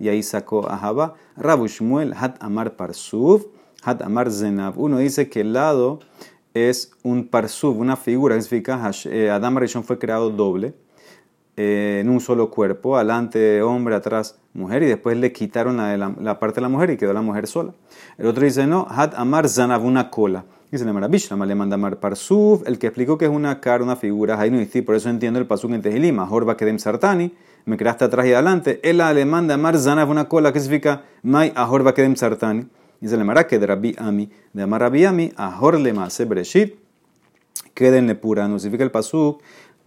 y 0.00 0.08
ahí 0.08 0.22
sacó 0.22 0.68
a 0.68 0.78
Jabá. 0.78 1.14
Rabu 1.36 1.68
Shmuel, 1.68 2.14
Hat 2.14 2.36
Amar 2.40 2.74
Parsuf, 2.74 3.44
Hat 3.84 4.02
Amar 4.02 4.32
Zenab. 4.32 4.78
Uno 4.78 4.98
dice 4.98 5.28
que 5.28 5.42
el 5.42 5.52
lado 5.52 6.00
es 6.54 6.92
un 7.04 7.28
Parsuf, 7.28 7.76
una 7.76 7.96
figura 7.96 8.40
significa 8.40 8.90
eh, 9.04 9.30
Adam 9.30 9.58
Rishon 9.58 9.84
fue 9.84 9.98
creado 9.98 10.30
doble. 10.30 10.74
eh, 11.56 11.98
en 12.00 12.08
un 12.08 12.20
solo 12.20 12.50
cuerpo, 12.50 12.96
adelante 12.96 13.60
hombre, 13.60 13.94
atrás 13.94 14.38
mujer, 14.54 14.82
y 14.82 14.86
después 14.86 15.16
le 15.18 15.30
quitaron 15.32 15.76
la, 15.76 16.38
parte 16.38 16.56
de 16.56 16.60
la 16.62 16.68
mujer 16.70 16.90
y 16.90 16.96
quedó 16.96 17.12
la 17.12 17.20
mujer 17.20 17.46
sola. 17.46 17.74
El 18.16 18.26
otro 18.26 18.44
dice, 18.44 18.66
no, 18.66 18.86
had 18.88 19.12
amar 19.14 19.46
zanav 19.48 19.84
una 19.84 20.08
cola. 20.10 20.46
Dice 20.70 20.84
le 20.84 21.08
Bishlama 21.08 21.46
le 21.46 21.56
manda 21.56 21.74
Amar 21.74 21.98
Parsuf, 21.98 22.62
el 22.64 22.78
que 22.78 22.86
explicó 22.86 23.18
que 23.18 23.24
es 23.24 23.30
una 23.30 23.60
cara, 23.60 23.82
una 23.82 23.96
figura, 23.96 24.40
ahí 24.40 24.50
no 24.52 24.64
por 24.86 24.94
eso 24.94 25.10
entiendo 25.10 25.40
el 25.40 25.46
pasuk 25.46 25.72
en 25.72 25.82
Tejilima, 25.82 26.26
Jorba 26.26 26.56
Kedem 26.56 26.78
Sartani, 26.78 27.34
me 27.64 27.76
creaste 27.76 28.04
atrás 28.04 28.26
y 28.26 28.32
adelante. 28.32 28.80
Él 28.82 28.98
le 28.98 29.24
manda 29.24 29.54
Amar 29.54 29.78
Zanav 29.78 30.10
una 30.10 30.28
cola, 30.28 30.52
¿qué 30.52 30.60
significa? 30.60 31.04
Mai 31.22 31.52
Ahorba 31.54 31.94
Kedem 31.94 32.16
Sartani. 32.16 32.66
Dice 33.00 33.16
le 33.16 33.24
Mara 33.24 33.46
que 33.46 33.58
de 33.58 33.66
Rabbi 33.66 33.94
Ami, 33.98 34.30
de 34.52 34.62
Amar 34.62 34.82
Rabbi 34.82 35.06
Ami, 35.06 35.32
Ahor 35.36 35.80
le 35.80 35.92
Breshit, 36.26 36.74
quédenle 37.72 38.14
pura. 38.14 38.46
No 38.46 38.58
significa 38.58 38.84
el 38.84 38.90
pasuk, 38.90 39.42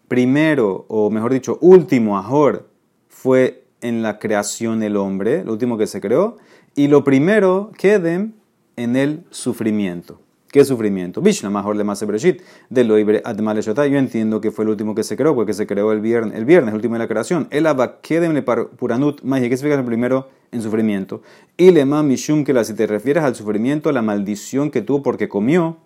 primero, 0.08 0.86
o 0.88 1.12
mejor 1.12 1.32
dicho, 1.32 1.60
último 1.62 2.18
Ahor 2.18 2.70
fue 3.10 3.66
en 3.82 4.02
la 4.02 4.18
creación 4.18 4.80
del 4.80 4.98
hombre, 4.98 5.44
lo 5.44 5.54
último 5.54 5.78
que 5.78 5.86
se 5.86 6.02
creó, 6.02 6.38
y 6.74 6.88
lo 6.88 7.04
primero, 7.04 7.72
queden 7.78 8.34
en 8.78 8.96
el 8.96 9.26
sufrimiento. 9.30 10.23
¿Qué 10.54 10.64
sufrimiento? 10.66 11.20
Mejor 11.20 11.78
de 11.80 11.84
Masebreshit, 11.84 12.44
de 12.70 12.84
lo 12.84 13.00
Yo 13.00 13.98
entiendo 13.98 14.40
que 14.40 14.52
fue 14.52 14.66
el 14.66 14.70
último 14.70 14.94
que 14.94 15.04
se 15.04 15.18
creó, 15.18 15.34
porque 15.34 15.52
se 15.52 15.66
creó 15.66 15.92
el 15.92 16.00
viernes, 16.00 16.38
el 16.38 16.46
viernes, 16.46 16.70
el 16.70 16.76
último 16.76 16.94
de 16.94 17.00
la 17.00 17.08
creación. 17.08 17.48
El 17.50 17.64
le 17.64 18.42
puranut 18.44 19.24
magia, 19.24 19.50
¿qué 19.50 19.58
significa 19.58 19.80
el 19.80 19.86
primero 19.88 20.30
en 20.52 20.62
sufrimiento? 20.62 21.24
Y 21.58 21.72
le 21.72 21.86
mishum 21.86 22.44
que 22.44 22.64
si 22.66 22.76
te 22.76 22.86
refieres 22.86 23.24
al 23.24 23.34
sufrimiento, 23.34 23.92
la 23.92 24.04
maldición 24.04 24.70
que 24.70 24.84
tuvo 24.84 25.02
porque 25.02 25.28
comió, 25.28 25.78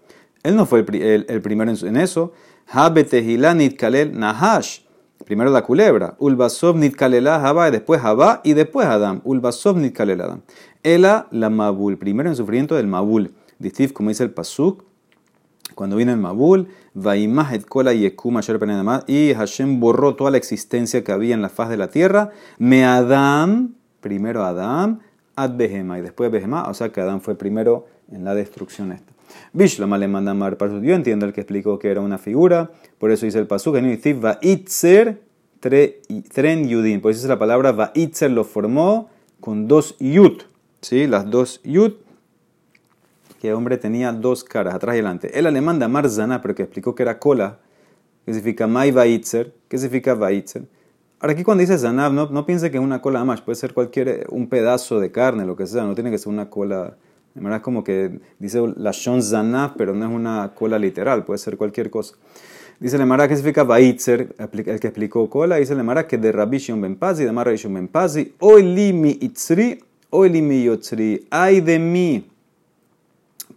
él 0.43 0.57
no 0.57 0.65
fue 0.65 0.79
el, 0.85 1.25
el, 1.29 1.41
primero 1.41 1.71
en, 1.71 1.95
eso. 1.95 2.33
Habetehilanit 2.69 3.77
kalel 3.77 4.19
nahash. 4.19 4.79
Primero 5.23 5.49
la 5.49 5.61
culebra. 5.61 6.15
Ulbasov 6.19 6.75
nitkalela 6.75 7.35
haba, 7.35 7.71
después 7.71 8.03
haba 8.03 8.41
y 8.43 8.51
después 8.51 8.85
Adam. 8.85 9.21
Ulbasov 9.23 9.77
nitkalela 9.77 10.25
Adam. 10.25 10.41
Ela 10.83 11.27
la 11.31 11.49
mabul. 11.49 11.97
Primero 11.97 12.27
en 12.27 12.35
sufrimiento 12.35 12.75
del 12.75 12.87
mabul. 12.87 13.31
Distif, 13.59 13.93
como 13.93 14.09
dice 14.09 14.23
el 14.23 14.31
Pasuk, 14.31 14.83
cuando 15.75 15.95
viene 15.95 16.13
el 16.13 16.17
Mabul, 16.17 16.67
Vaimahet 16.93 17.65
Kola 17.65 17.93
y 17.93 18.05
y 19.07 19.33
Hashem 19.33 19.79
borró 19.79 20.15
toda 20.15 20.31
la 20.31 20.37
existencia 20.37 21.03
que 21.03 21.11
había 21.11 21.35
en 21.35 21.41
la 21.41 21.49
faz 21.49 21.69
de 21.69 21.77
la 21.77 21.89
tierra, 21.89 22.31
Me 22.57 22.85
Adam, 22.85 23.75
primero 23.99 24.43
Adam, 24.43 24.99
Ad 25.35 25.55
Behema, 25.55 25.99
y 25.99 26.01
después 26.01 26.31
Behema, 26.31 26.67
o 26.69 26.73
sea 26.73 26.89
que 26.89 27.01
Adam 27.01 27.21
fue 27.21 27.35
primero 27.35 27.85
en 28.11 28.23
la 28.23 28.33
destrucción 28.33 28.91
esta. 28.91 29.13
Bishlama 29.53 29.97
le 29.97 30.07
manda 30.07 30.33
Mar 30.33 30.57
Yo 30.81 30.95
entiendo 30.95 31.25
el 31.25 31.33
que 31.33 31.41
explicó 31.41 31.77
que 31.79 31.89
era 31.89 32.01
una 32.01 32.17
figura, 32.17 32.71
por 32.97 33.11
eso 33.11 33.25
dice 33.25 33.39
el 33.39 33.47
Pasuk, 33.47 33.75
en 33.75 33.89
Distif, 33.89 34.19
Vaitzer 34.19 35.21
Tren 35.59 36.67
Yudin, 36.67 37.01
por 37.01 37.11
eso 37.11 37.19
dice 37.19 37.27
la 37.27 37.39
palabra 37.39 37.71
Vaitzer 37.71 38.31
lo 38.31 38.43
formó 38.43 39.09
con 39.39 39.67
dos 39.67 39.95
Yud, 39.99 40.43
¿sí? 40.81 41.07
las 41.07 41.29
dos 41.29 41.61
Yud 41.63 41.93
que 43.39 43.49
el 43.49 43.53
hombre 43.53 43.77
tenía 43.77 44.11
dos 44.11 44.43
caras, 44.43 44.75
atrás 44.75 44.95
y 44.95 44.99
adelante. 44.99 45.37
Él 45.37 45.51
le 45.51 45.61
manda 45.61 45.87
Marzana, 45.87 46.41
pero 46.41 46.55
que 46.55 46.63
explicó 46.63 46.95
que 46.95 47.03
era 47.03 47.19
cola, 47.19 47.59
que 48.25 48.33
significa 48.33 48.67
Mai 48.67 48.91
Vaitzer. 48.91 49.53
¿Qué 49.67 49.77
significa 49.77 50.15
Vaitzer? 50.15 50.63
Ahora 51.19 51.33
aquí 51.33 51.43
cuando 51.43 51.61
dice 51.61 51.77
Zanab, 51.77 52.13
no, 52.13 52.27
no 52.29 52.45
piense 52.45 52.69
que 52.69 52.77
es 52.77 52.83
una 52.83 53.01
cola 53.01 53.25
más, 53.25 53.41
puede 53.41 53.55
ser 53.55 53.73
cualquier, 53.73 54.27
un 54.29 54.47
pedazo 54.47 54.99
de 54.99 55.11
carne, 55.11 55.45
lo 55.45 55.55
que 55.55 55.65
sea, 55.65 55.83
no 55.83 55.95
tiene 55.95 56.11
que 56.11 56.19
ser 56.19 56.29
una 56.31 56.49
cola. 56.49 56.95
De 57.33 57.41
verdad 57.41 57.57
es 57.57 57.63
como 57.63 57.83
que 57.83 58.19
dice 58.37 58.61
la 58.75 58.91
Shon 58.91 59.23
Zanab, 59.23 59.77
pero 59.77 59.95
no 59.95 60.05
es 60.05 60.11
una 60.11 60.51
cola 60.53 60.77
literal, 60.77 61.25
puede 61.25 61.39
ser 61.39 61.57
cualquier 61.57 61.89
cosa. 61.89 62.15
Dice 62.79 62.99
Lemara 62.99 63.27
que 63.27 63.35
significa 63.35 63.63
Vaitzer, 63.63 64.35
el 64.37 64.79
que 64.79 64.87
explicó 64.87 65.27
cola, 65.27 65.55
dice 65.55 65.73
Lemara 65.73 66.05
que 66.05 66.19
de 66.19 66.31
Rabbi 66.31 66.59
Shion 66.59 66.79
Ben 66.79 66.95
Pazi, 66.95 67.23
de 67.23 67.31
Mara 67.31 67.55
Shion 67.55 67.73
Ben 67.73 67.87
Pazi, 67.87 68.35
Oili 68.39 68.93
mi 68.93 69.17
itzri, 69.19 69.83
Oili 70.11 70.43
mi 70.43 70.63
yotzri, 70.63 71.25
ay 71.31 71.61
de 71.61 71.79
mí 71.79 72.36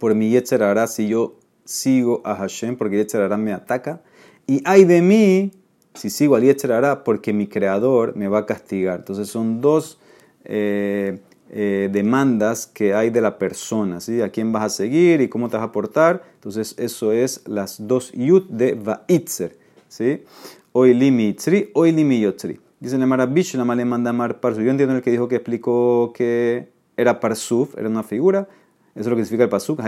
por 0.01 0.15
mi 0.15 0.31
Yetzer 0.31 0.87
si 0.87 1.07
yo 1.07 1.35
sigo 1.63 2.23
a 2.25 2.33
Hashem, 2.33 2.75
porque 2.75 2.97
Yetzer 2.97 3.37
me 3.37 3.53
ataca. 3.53 4.01
Y 4.47 4.63
hay 4.65 4.83
de 4.83 4.99
mí 4.99 5.51
si 5.93 6.09
sigo 6.09 6.35
al 6.35 6.41
Yetzer 6.41 7.03
porque 7.05 7.33
mi 7.33 7.45
creador 7.45 8.15
me 8.15 8.27
va 8.27 8.39
a 8.39 8.45
castigar. 8.47 8.97
Entonces 8.97 9.27
son 9.27 9.61
dos 9.61 9.99
eh, 10.43 11.19
eh, 11.51 11.87
demandas 11.93 12.65
que 12.65 12.95
hay 12.95 13.11
de 13.11 13.21
la 13.21 13.37
persona, 13.37 13.99
¿sí? 13.99 14.23
A 14.23 14.29
quién 14.29 14.51
vas 14.51 14.63
a 14.63 14.69
seguir 14.69 15.21
y 15.21 15.29
cómo 15.29 15.49
te 15.49 15.57
vas 15.57 15.67
a 15.67 15.71
portar. 15.71 16.23
Entonces 16.33 16.73
eso 16.79 17.11
es 17.11 17.47
las 17.47 17.87
dos 17.87 18.11
yud 18.13 18.49
de 18.49 18.73
Vaitzer, 18.73 19.55
¿sí? 19.87 20.23
Hoy 20.71 20.95
limi 20.95 21.27
itzri, 21.27 21.69
hoy 21.75 21.91
limi 21.91 22.19
yotzri. 22.21 22.59
Dice 22.79 22.97
la 22.97 23.05
Marabish, 23.05 23.53
la 23.53 23.75
le 23.75 23.85
manda 23.85 24.11
mar 24.11 24.39
parsu. 24.39 24.61
Yo 24.61 24.71
entiendo 24.71 24.95
el 24.95 25.03
que 25.03 25.11
dijo 25.11 25.27
que 25.27 25.35
explicó 25.35 26.11
que 26.15 26.69
era 26.97 27.19
parsuf, 27.19 27.77
era 27.77 27.87
una 27.87 28.01
figura. 28.01 28.47
Eso 28.93 29.01
es 29.01 29.07
lo 29.07 29.15
que 29.15 29.23
significa 29.25 29.43
el 29.43 29.49
pasuk. 29.49 29.79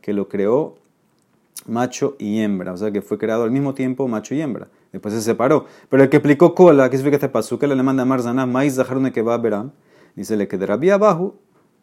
que 0.00 0.12
lo 0.12 0.28
creó 0.28 0.74
macho 1.66 2.16
y 2.18 2.40
hembra. 2.40 2.72
O 2.72 2.76
sea, 2.76 2.90
que 2.90 3.02
fue 3.02 3.18
creado 3.18 3.44
al 3.44 3.50
mismo 3.50 3.74
tiempo 3.74 4.08
macho 4.08 4.34
y 4.34 4.40
hembra. 4.40 4.68
Después 4.92 5.14
se 5.14 5.20
separó. 5.20 5.66
Pero 5.88 6.02
el 6.02 6.08
que 6.08 6.16
explicó 6.16 6.54
cola, 6.54 6.88
¿qué 6.90 6.96
significa 6.96 7.16
este 7.16 7.28
pasuk? 7.28 7.62
El 7.62 7.72
alemán 7.72 7.96
de 7.96 8.04
Marzana, 8.04 8.46
Mais 8.46 8.74
Zaharun 8.74 9.04
va 9.04 9.38
Beram. 9.38 9.70
Dice, 10.16 10.36
le 10.36 10.48
que 10.48 10.56
de 10.58 10.66
Rabia 10.66 10.94
abajo, 10.94 11.36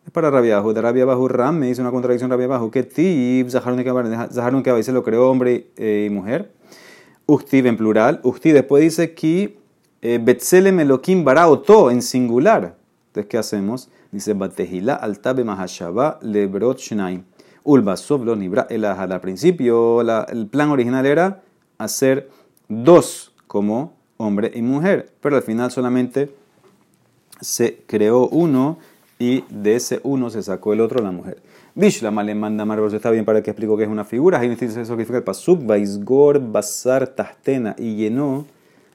es 0.06 0.12
para 0.12 0.30
Rabia 0.30 0.56
abajo. 0.56 0.74
De 0.74 0.82
Rabia 0.82 1.04
abajo, 1.04 1.28
Ram, 1.28 1.58
me 1.58 1.68
dice 1.68 1.82
una 1.82 1.92
contradicción 1.92 2.30
Rabia 2.30 2.46
abajo. 2.46 2.72
Que 2.72 2.84
Tib, 2.84 3.50
Zaharun 3.50 3.84
Zaharun 4.32 4.64
Keba, 4.64 4.78
dice, 4.78 4.92
lo 4.92 5.04
creó 5.04 5.30
hombre 5.30 5.68
eh, 5.78 6.06
y 6.08 6.10
mujer. 6.10 6.52
Ustiv 7.28 7.68
en 7.68 7.78
plural. 7.78 8.20
Ustiv 8.24 8.54
después 8.54 8.84
dice 8.84 9.14
que 9.14 9.58
eh, 10.02 10.20
Betzelem 10.22 10.80
Elohim 10.80 11.24
Baraoto 11.24 11.92
en 11.92 12.02
singular. 12.02 12.76
Entonces, 13.08 13.30
¿qué 13.30 13.38
hacemos? 13.38 13.90
Dice, 14.16 14.34
Batehila 14.34 14.96
altabe 14.96 15.44
mahashaba 15.44 16.20
lebrot 16.22 16.80
shnaim. 16.80 17.24
Ulbasov 17.66 18.24
lo 18.24 18.38
nibra 18.38 18.66
Al 18.70 19.20
principio, 19.20 20.00
el 20.00 20.48
plan 20.48 20.70
original 20.70 21.06
era 21.06 21.42
hacer 21.78 22.30
dos 22.70 23.34
como 23.46 23.98
hombre 24.16 24.54
y 24.56 24.62
mujer, 24.62 25.12
pero 25.20 25.36
al 25.36 25.42
final 25.42 25.70
solamente 25.70 26.34
se 27.42 27.84
creó 27.88 28.30
uno 28.30 28.78
y 29.20 29.44
de 29.50 29.76
ese 29.76 30.00
uno 30.04 30.30
se 30.30 30.42
sacó 30.44 30.72
el 30.72 30.80
otro, 30.80 31.04
la 31.04 31.12
mujer. 31.12 31.42
Bishlama 31.74 32.24
le 32.24 32.36
manda 32.36 32.66
está 32.94 33.12
bien 33.12 33.26
para 33.26 33.44
que 33.44 33.52
explico 33.52 33.76
que 33.76 33.84
es 33.84 33.90
una 33.90 34.06
figura. 34.06 34.40
Ahí 34.40 34.48
dice 34.48 34.68
eso 34.68 34.86
significa 34.86 35.18
el 35.18 35.26
pasuk, 35.26 35.60
Basar, 35.66 37.08
Tastena, 37.08 37.76
y 37.78 37.98
llenó 37.98 38.46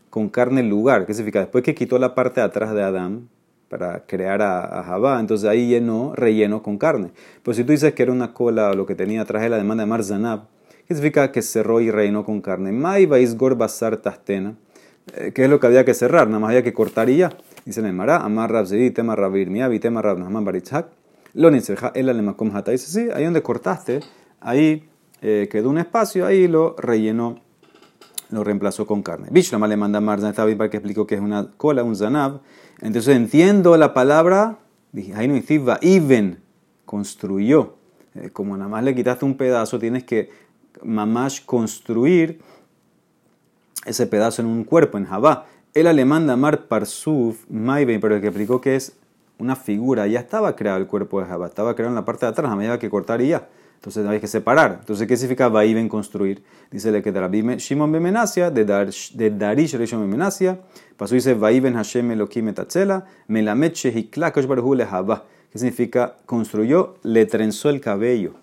con 0.09 0.31
carne 0.31 0.63
el 0.63 0.71
lugar. 0.71 1.05
¿Qué 1.05 1.13
significa? 1.13 1.41
Después 1.41 1.63
que 1.63 1.75
quitó 1.75 1.99
la 1.99 2.15
parte 2.15 2.41
de 2.41 2.47
atrás 2.47 2.73
de 2.73 2.83
Adán, 2.83 3.29
para 3.71 4.05
crear 4.05 4.43
a, 4.43 4.83
Jabá. 4.83 5.21
Entonces 5.21 5.49
ahí 5.49 5.69
llenó, 5.69 6.13
relleno 6.17 6.61
con 6.63 6.77
carne. 6.77 7.13
Pues 7.45 7.57
si 7.57 7.65
tú 7.65 7.71
dices 7.71 7.95
que 7.95 8.03
era 8.03 8.11
una 8.13 8.35
cola 8.35 8.71
o 8.71 8.75
lo 8.75 8.85
que 8.85 8.97
tenía 8.97 9.23
atrás 9.23 9.43
de 9.43 9.49
la 9.49 9.57
demanda 9.57 9.85
de 9.85 9.89
Marzanab, 9.89 10.49
¿qué 10.89 10.95
significa 10.95 11.31
que 11.31 11.41
cerró 11.41 11.81
y 11.81 11.91
rellenó 11.91 12.25
con 12.25 12.41
carne? 12.41 12.73
Mai 12.73 13.07
Gor 13.37 13.57
Basar 13.57 13.97
Tastena. 13.99 14.57
Eh, 15.15 15.31
¿Qué 15.33 15.45
es 15.45 15.51
lo 15.51 15.61
que 15.61 15.69
había 15.69 15.85
que 15.85 15.95
cerrar? 15.95 16.27
Nada 16.27 16.41
más 16.41 16.49
había 16.49 16.65
que 16.65 16.73
cortar 16.73 17.09
y 17.09 17.19
ya. 17.19 17.31
Dice 17.65 17.81
el 17.81 17.93
Mara, 17.93 18.19
Amar 18.19 18.51
Rabzedi, 18.51 18.91
Tema 18.91 19.15
Rabir 19.15 19.51
Miavi, 19.51 19.79
Tema 19.79 20.03
Rab 20.03 20.19
Nahman 20.19 20.45
Baritzhak. 20.45 20.89
Lo 21.35 21.49
el 21.49 22.09
Alemakom 22.09 22.55
Hata. 22.55 22.73
Dice, 22.73 22.91
sí, 22.91 23.09
ahí 23.15 23.23
donde 23.23 23.41
cortaste, 23.41 24.01
ahí 24.41 24.89
eh, 25.23 25.49
quedó 25.51 25.71
un 25.71 25.79
espacio, 25.79 26.27
ahí 26.27 26.49
lo 26.49 26.75
rellenó, 26.77 27.41
lo 28.31 28.45
reemplazó 28.45 28.87
con 28.87 29.03
carne. 29.03 29.29
Bishlama 29.31 29.67
le 29.67 29.77
manda 29.77 30.01
bien 30.01 30.59
para 30.59 30.71
que 30.71 30.77
explico 30.77 31.07
que 31.07 31.17
es 31.17 31.21
una 31.21 31.51
cola, 31.57 31.83
un 31.83 31.97
zanab. 31.97 32.41
Entonces 32.81 33.17
entiendo 33.17 33.77
la 33.77 33.93
palabra, 33.93 34.59
dije, 34.93 35.15
Iven, 35.83 36.39
construyó. 36.85 37.75
Eh, 38.15 38.31
como 38.31 38.57
nada 38.57 38.69
más 38.69 38.83
le 38.85 38.95
quitaste 38.95 39.25
un 39.25 39.37
pedazo, 39.37 39.79
tienes 39.79 40.05
que 40.05 40.31
mamash 40.83 41.45
construir 41.45 42.41
ese 43.85 44.07
pedazo 44.07 44.43
en 44.43 44.49
un 44.49 44.65
cuerpo, 44.65 44.99
en 44.99 45.07
Jabá. 45.07 45.47
El 45.75 45.87
alemán 45.87 46.27
Damar 46.27 46.67
Parsuf, 46.67 47.45
Maiben, 47.49 48.01
pero 48.01 48.17
el 48.17 48.21
que 48.21 48.29
explicó 48.29 48.61
que 48.61 48.77
es 48.77 48.97
una 49.39 49.57
figura, 49.57 50.07
ya 50.07 50.21
estaba 50.21 50.55
creado 50.57 50.79
el 50.79 50.87
cuerpo 50.87 51.21
de 51.21 51.27
Jabá, 51.27 51.47
estaba 51.47 51.75
creado 51.75 51.91
en 51.91 51.95
la 51.95 52.05
parte 52.05 52.27
de 52.27 52.33
atrás, 52.33 52.51
a 52.51 52.57
medida 52.57 52.79
que 52.79 52.91
cortar 52.91 53.21
y 53.21 53.29
ya. 53.29 53.49
Entonces 53.81 54.07
hay 54.07 54.21
que 54.21 54.27
separar. 54.27 54.77
Entonces, 54.81 55.09
¿qué 55.09 55.17
significa 55.17 55.49
Vaiven 55.49 55.89
construir? 55.89 56.43
Dice 56.71 56.93
le 56.93 57.01
que 57.01 57.13
de 57.13 57.57
Shimon 57.57 57.91
Bemenasia, 57.91 58.51
de 58.51 58.67
Darish 58.67 59.75
Rishon 59.75 60.03
Bemenasia, 60.03 60.61
pasó 60.99 61.15
dice 61.15 61.33
Vaiven 61.33 61.73
Hashem 61.73 62.11
Elohim 62.11 62.49
etatzela, 62.49 63.07
Melamet 63.29 63.75
Shehikla 63.75 64.35
Koshbarhu 64.35 64.75
Lehaba. 64.75 65.25
¿Qué 65.51 65.59
significa? 65.59 66.17
Construyó, 66.27 66.97
le 67.05 67.25
trenzó 67.25 67.71
el 67.71 67.81
cabello. 67.81 68.35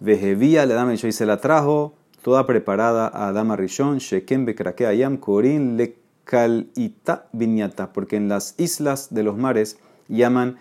Vejevía 0.00 0.66
le 0.66 0.74
dame 0.74 0.94
y 0.94 1.12
se 1.12 1.26
la 1.26 1.36
trajo 1.36 1.94
toda 2.22 2.44
preparada 2.44 3.06
a 3.06 3.28
Adama 3.28 3.54
Rishon, 3.54 3.98
Shekem 3.98 4.44
Bekrake 4.44 4.86
Ayam, 4.86 5.16
Korin 5.16 5.76
le 5.76 5.94
Kalita 6.24 7.28
Vinyata, 7.32 7.92
porque 7.92 8.16
en 8.16 8.28
las 8.28 8.56
islas 8.58 9.14
de 9.14 9.22
los 9.22 9.36
mares 9.36 9.78
llaman 10.08 10.58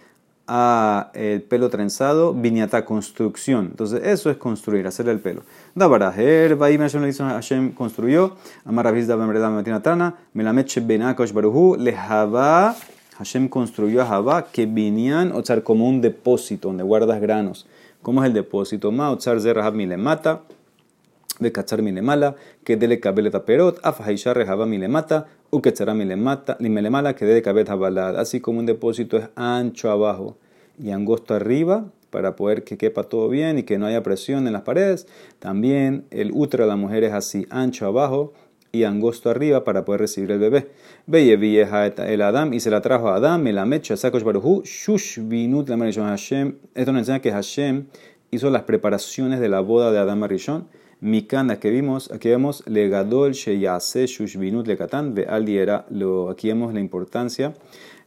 a 0.47 1.11
el 1.13 1.41
pelo 1.41 1.69
trenzado, 1.69 2.33
viñata, 2.33 2.85
construcción. 2.85 3.67
Entonces, 3.71 4.01
eso 4.03 4.29
es 4.29 4.37
construir, 4.37 4.87
hacer 4.87 5.07
el 5.09 5.19
pelo. 5.19 5.43
Dabarajer, 5.75 6.55
Baim 6.55 6.81
Hashem 6.81 7.73
construyó, 7.73 8.35
Amaraviz 8.65 9.07
Dabamredam 9.07 9.63
Melameche 10.33 10.81
Benakosh 10.81 11.31
Baruhu, 11.31 11.75
Lejaba, 11.77 12.75
Hashem 13.21 13.49
construyó 13.49 14.01
a 14.01 14.05
Jabá, 14.07 14.45
que 14.51 14.65
vinían, 14.65 15.31
o 15.31 15.45
sea, 15.45 15.63
como 15.63 15.87
un 15.87 16.01
depósito 16.01 16.69
donde 16.69 16.83
guardas 16.83 17.21
granos. 17.21 17.67
¿Cómo 18.01 18.23
es 18.23 18.27
el 18.27 18.33
depósito? 18.33 18.91
Ma, 18.91 19.11
otzar 19.11 19.39
zerrahab 19.39 19.75
milemata, 19.75 20.41
bekachar 21.41 21.81
milemala, 21.81 22.35
que 22.63 22.77
dele 22.77 22.99
kabelet 22.99 23.37
perot, 23.43 23.79
afhaishar 23.83 24.37
rehaba 24.37 24.65
milemata, 24.65 25.27
uketzara 25.49 25.93
milemata, 25.93 26.55
milemala, 26.59 27.15
que 27.15 27.25
dele 27.25 27.41
kabet 27.41 27.69
habalad. 27.69 28.17
Así 28.17 28.39
como 28.39 28.59
un 28.59 28.65
depósito 28.65 29.17
es 29.17 29.27
ancho 29.35 29.91
abajo 29.91 30.37
y 30.79 30.91
angosto 30.91 31.33
arriba, 31.33 31.85
para 32.11 32.35
poder 32.35 32.63
que 32.63 32.77
quepa 32.77 33.03
todo 33.03 33.29
bien 33.29 33.57
y 33.57 33.63
que 33.63 33.77
no 33.77 33.87
haya 33.87 34.03
presión 34.03 34.45
en 34.45 34.53
las 34.53 34.61
paredes. 34.61 35.07
También 35.39 36.05
el 36.11 36.31
útero 36.33 36.65
de 36.65 36.69
la 36.69 36.75
mujer 36.75 37.03
es 37.03 37.13
así, 37.13 37.47
ancho 37.49 37.87
abajo 37.87 38.33
y 38.71 38.83
angosto 38.83 39.29
arriba 39.29 39.63
para 39.63 39.83
poder 39.83 40.01
recibir 40.01 40.31
el 40.31 40.39
bebé. 40.39 40.67
Veye 41.07 41.35
vieja 41.37 41.87
el 41.87 42.21
Adam 42.21 42.53
y 42.53 42.59
se 42.59 42.69
la 42.69 42.81
trajo 42.81 43.09
a 43.09 43.15
Adam, 43.15 43.41
me 43.41 43.53
la 43.53 43.65
mecha, 43.65 43.97
sacosh 43.97 44.23
baruhu, 44.23 44.61
shush 44.63 45.19
vinut 45.21 45.67
la 45.69 45.77
Hashem. 45.77 46.55
Esto 46.75 46.91
nos 46.91 47.01
enseña 47.01 47.19
que 47.21 47.31
Hashem 47.31 47.85
hizo 48.29 48.49
las 48.49 48.63
preparaciones 48.63 49.39
de 49.39 49.49
la 49.49 49.59
boda 49.61 49.91
de 49.91 49.99
Adam 49.99 50.23
Arishon. 50.23 50.67
Mikana 51.01 51.59
que 51.59 51.71
vimos, 51.71 52.11
aquí 52.11 52.29
vemos 52.29 52.63
legadol 52.67 53.31
sheyase 53.31 54.05
shush 54.05 54.37
vinut 54.37 54.67
lekatan, 54.67 55.15
era, 55.17 55.85
lo, 55.89 56.29
aquí 56.29 56.49
vemos 56.49 56.75
la 56.75 56.79
importancia 56.79 57.53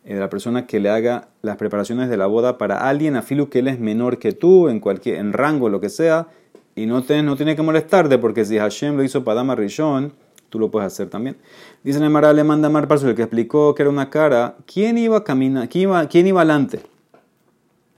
de 0.05 0.15
la 0.15 0.31
persona 0.31 0.67
que 0.69 0.79
le 0.79 0.91
haga 0.91 1.27
las 1.43 1.57
preparaciones 1.57 2.09
de 2.09 2.17
la 2.17 2.27
boda 2.27 2.57
para 2.57 2.89
alguien, 2.89 3.17
afilu 3.17 3.49
que 3.49 3.59
él 3.59 3.69
es 3.69 3.81
menor 3.81 4.19
que 4.19 4.31
tú, 4.33 4.69
en 4.69 4.79
cualquier, 4.79 5.17
en 5.17 5.33
rango, 5.33 5.69
lo 5.69 5.81
que 5.81 5.89
sea, 5.89 6.29
y 6.77 6.87
no, 6.87 7.03
te, 7.03 7.21
no 7.25 7.35
tiene 7.35 7.57
que 7.57 7.63
molestarte, 7.63 8.19
porque 8.19 8.45
si 8.45 8.59
Hashem 8.59 8.97
lo 8.97 9.03
hizo 9.03 9.25
para 9.25 9.41
Adam 9.41 9.57
Rishon, 9.57 10.13
tú 10.49 10.61
lo 10.61 10.71
puedes 10.71 10.87
hacer 10.87 11.09
también. 11.09 11.37
Dice 11.83 11.99
Nemara, 11.99 12.33
le 12.33 12.45
manda 12.45 12.69
Mar 12.69 12.87
el 12.91 13.15
que 13.17 13.23
explicó 13.23 13.75
que 13.75 13.83
era 13.83 13.91
una 13.91 14.09
cara. 14.09 14.57
¿Quién 14.73 14.99
iba 14.99 15.19
a 15.19 15.25
caminar? 15.25 15.69
¿Quién 15.69 15.83
iba, 15.83 16.07
quién 16.09 16.27
iba 16.29 16.43
adelante? 16.43 16.81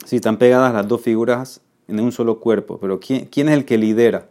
Si 0.07 0.17
están 0.17 0.39
pegadas 0.39 0.73
las 0.73 0.89
dos 0.89 1.03
figuras 1.03 1.61
en 1.87 2.01
un 2.01 2.13
solo 2.13 2.41
cuerpo, 2.41 2.79
pero 2.81 2.99
¿quién, 2.99 3.27
quién 3.27 3.49
es 3.49 3.55
el 3.57 3.67
que 3.67 3.77
lidera? 3.77 4.27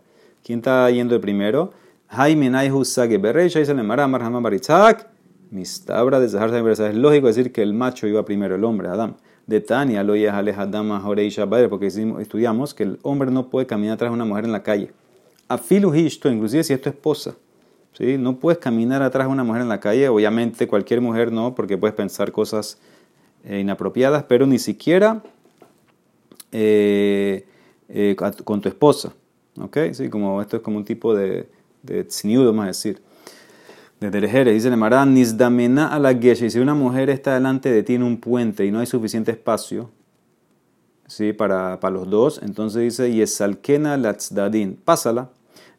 ¿Quién 0.46 0.60
está 0.60 0.92
yendo 0.92 1.16
de 1.16 1.20
primero? 1.20 1.72
Jaime 2.08 2.52
Naihu 2.52 2.86
Sage 2.86 3.18
Berrecha, 3.18 3.58
dice 3.58 3.74
Nemara, 3.74 4.08
Marhama 4.08 4.40
Baritzak. 4.40 5.08
Mistabra 5.50 6.20
de 6.20 6.30
Zahar 6.30 6.54
Es 6.54 6.94
lógico 6.94 7.26
decir 7.26 7.52
que 7.52 7.64
el 7.64 7.74
macho 7.74 8.06
iba 8.06 8.24
primero, 8.24 8.54
el 8.54 8.64
hombre, 8.64 8.90
Adam. 8.90 9.16
De 9.48 9.60
Tania, 9.60 10.04
lo 10.04 10.14
Adama 10.14 11.04
Horeisha 11.04 11.46
Bader, 11.46 11.68
porque 11.68 11.88
estudiamos 11.88 12.76
que 12.76 12.84
el 12.84 13.00
hombre 13.02 13.32
no 13.32 13.50
puede 13.50 13.66
caminar 13.66 13.98
tras 13.98 14.12
una 14.12 14.24
mujer 14.24 14.46
en 14.46 14.52
la 14.52 14.62
calle. 14.62 14.92
Afilu 15.48 15.96
Hishto, 15.96 16.30
inclusive 16.30 16.64
si 16.64 16.74
es 16.74 16.82
tu 16.82 16.90
esposa. 16.90 17.36
¿sí? 17.94 18.20
No 18.20 18.36
puedes 18.36 18.60
caminar 18.60 19.02
atrás 19.02 19.26
de 19.26 19.34
una 19.34 19.44
mujer 19.44 19.64
en 19.64 19.70
la 19.70 19.80
calle, 19.80 20.10
obviamente 20.10 20.68
cualquier 20.68 21.02
mujer 21.02 21.32
no, 21.32 21.56
porque 21.56 21.76
puedes 21.76 21.96
pensar 21.96 22.32
cosas 22.32 22.78
eh, 23.46 23.62
inapropiadas, 23.62 24.26
pero 24.26 24.46
ni 24.46 24.60
siquiera 24.60 25.24
eh, 26.52 27.48
eh, 27.90 28.16
con 28.16 28.62
tu 28.62 28.70
esposa. 28.70 29.12
¿Ok? 29.60 29.78
Sí, 29.94 30.10
como, 30.10 30.42
esto 30.42 30.58
es 30.58 30.64
como 30.64 30.78
un 30.78 30.86
tipo 30.86 31.16
de, 31.16 31.50
de 31.84 32.08
vamos 32.46 32.64
a 32.64 32.68
decir. 32.68 33.02
De 34.00 34.12
Derejeres, 34.12 34.54
dice 34.54 34.70
Nemarán, 34.70 35.14
Nizdamena 35.14 35.88
a 35.88 36.00
la 36.00 36.14
geshe. 36.14 36.50
Si 36.50 36.60
una 36.60 36.76
mujer 36.76 37.10
está 37.10 37.34
delante 37.34 37.72
de 37.72 37.82
ti 37.82 37.96
en 37.96 38.04
un 38.04 38.18
puente 38.18 38.66
y 38.66 38.72
no 38.72 38.80
hay 38.80 38.86
suficiente 38.86 39.32
espacio 39.32 39.90
¿sí? 41.08 41.32
para, 41.32 41.80
para 41.80 41.96
los 41.96 42.10
dos, 42.10 42.42
entonces 42.44 42.82
dice, 42.82 43.12
Yesalkena 43.14 43.96
latzdadin, 43.96 44.76
pásala 44.76 45.30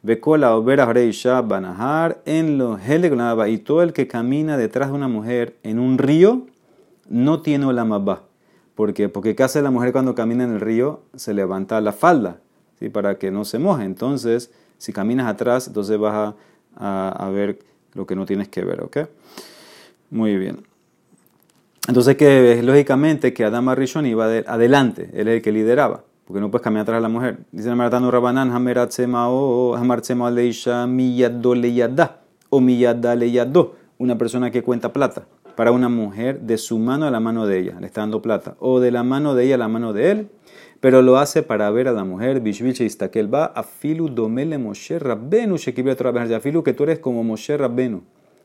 Vekola 0.03 0.55
obera 0.55 0.85
Reisha 0.85 1.41
Banahar 1.41 2.21
en 2.25 2.57
los 2.57 2.79
y 3.47 3.57
todo 3.57 3.81
el 3.81 3.93
que 3.93 4.07
camina 4.07 4.57
detrás 4.57 4.89
de 4.89 4.95
una 4.95 5.07
mujer 5.07 5.57
en 5.63 5.79
un 5.79 5.97
río 5.97 6.47
no 7.09 7.41
tiene 7.41 7.65
olamabá. 7.65 8.23
¿Por 8.75 8.93
qué? 8.93 9.09
Porque 9.09 9.35
¿qué 9.35 9.43
hace 9.43 9.61
la 9.61 9.71
mujer 9.71 9.91
cuando 9.91 10.15
camina 10.15 10.43
en 10.43 10.53
el 10.53 10.61
río? 10.61 11.01
Se 11.15 11.33
levanta 11.33 11.81
la 11.81 11.93
falda 11.93 12.39
¿sí? 12.79 12.89
para 12.89 13.17
que 13.17 13.31
no 13.31 13.45
se 13.45 13.59
moje. 13.59 13.85
Entonces, 13.85 14.51
si 14.77 14.93
caminas 14.93 15.27
atrás, 15.27 15.67
entonces 15.67 15.97
vas 15.97 16.33
a, 16.75 17.25
a, 17.25 17.29
ver 17.29 17.59
lo 17.93 18.05
que 18.05 18.15
no 18.15 18.25
tienes 18.25 18.47
que 18.47 18.63
ver. 18.63 18.81
¿ok? 18.81 18.97
Muy 20.09 20.37
bien. 20.37 20.63
Entonces, 21.87 22.17
que 22.17 22.61
lógicamente 22.63 23.33
que 23.33 23.45
Adama 23.45 23.75
Rishon 23.75 24.05
iba 24.05 24.25
adelante, 24.25 25.09
él 25.13 25.27
es 25.27 25.35
el 25.35 25.41
que 25.41 25.51
lideraba 25.51 26.03
porque 26.27 26.41
no 26.41 26.51
puedes 26.51 26.63
caminar 26.63 26.81
atrás 26.81 26.97
de 26.97 27.01
la 27.03 27.09
mujer. 27.09 27.37
Dice 27.53 27.73
Maratano 27.73 28.11
Rabanán, 28.11 28.51
o 28.51 29.75
Hamartsema 29.77 30.29
Leisha 30.29 30.85
Miyaddo 30.85 31.55
Leyadda 31.55 32.19
o 32.49 32.59
Miyadda 32.59 33.15
Leyaddo, 33.15 33.75
una 33.97 34.17
persona 34.17 34.51
que 34.51 34.61
cuenta 34.61 34.91
plata 34.91 35.25
para 35.55 35.71
una 35.71 35.87
mujer 35.87 36.41
de 36.41 36.57
su 36.57 36.79
mano 36.79 37.07
a 37.07 37.11
la 37.11 37.21
mano 37.21 37.47
de 37.47 37.59
ella, 37.59 37.77
le 37.79 37.87
está 37.87 38.01
dando 38.01 38.21
plata, 38.21 38.55
o 38.59 38.81
de 38.81 38.91
la 38.91 39.03
mano 39.03 39.35
de 39.35 39.45
ella 39.45 39.55
a 39.55 39.57
la 39.57 39.67
mano 39.69 39.93
de 39.93 40.11
él, 40.11 40.29
pero 40.79 41.01
lo 41.01 41.17
hace 41.17 41.43
para 41.43 41.69
ver 41.71 41.87
a 41.87 41.91
la 41.91 42.03
mujer, 42.03 42.41
Bishviche 42.41 42.85
Istakel 42.85 43.33
va, 43.33 43.45
Afilu 43.45 44.09
Domele 44.09 44.57
Moshe 44.57 44.99
Rabbenu, 44.99 45.57
Shekibia 45.57 45.95
Torah 45.95 46.35
Afilu, 46.35 46.63
que 46.63 46.73
tú 46.73 46.83
eres 46.83 46.99
como 46.99 47.23
Moshe 47.23 47.57
Rabbenu, 47.57 48.03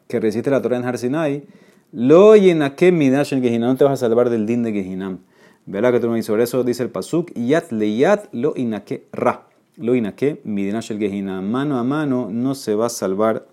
que 0.09 0.21
resiste 0.21 0.51
la 0.51 0.61
Torah 0.62 0.77
en 0.77 0.85
Harsinai, 0.85 1.45
lo 1.92 2.33
que 2.77 2.92
Midash 2.92 3.35
en 3.35 3.42
Gehinam, 3.42 3.71
no 3.71 3.77
te 3.77 3.85
vas 3.85 3.92
a 3.95 4.09
salvar 4.09 4.31
del 4.31 4.47
din 4.47 4.62
de 4.62 4.73
Gehinam. 4.73 5.18
Verá 5.64 5.92
que 5.92 6.01
tú 6.01 6.09
me 6.09 6.16
dices 6.16 6.27
sobre 6.27 6.42
eso, 6.42 6.64
dice 6.64 6.83
el 6.83 6.90
Pasuk, 6.90 7.33
Yat 7.35 7.71
leyat 7.71 8.29
lo 8.33 8.55
inake 8.57 9.07
ra. 9.12 9.47
Lo 9.77 9.95
inake, 9.95 10.40
midinash 10.45 10.90
el 10.90 10.99
gehina. 10.99 11.40
Mano 11.40 11.79
a 11.79 11.85
mano 11.85 12.29
no 12.31 12.55
se 12.55 12.75
va 12.75 12.87
a 12.87 12.90
salvar 12.90 13.47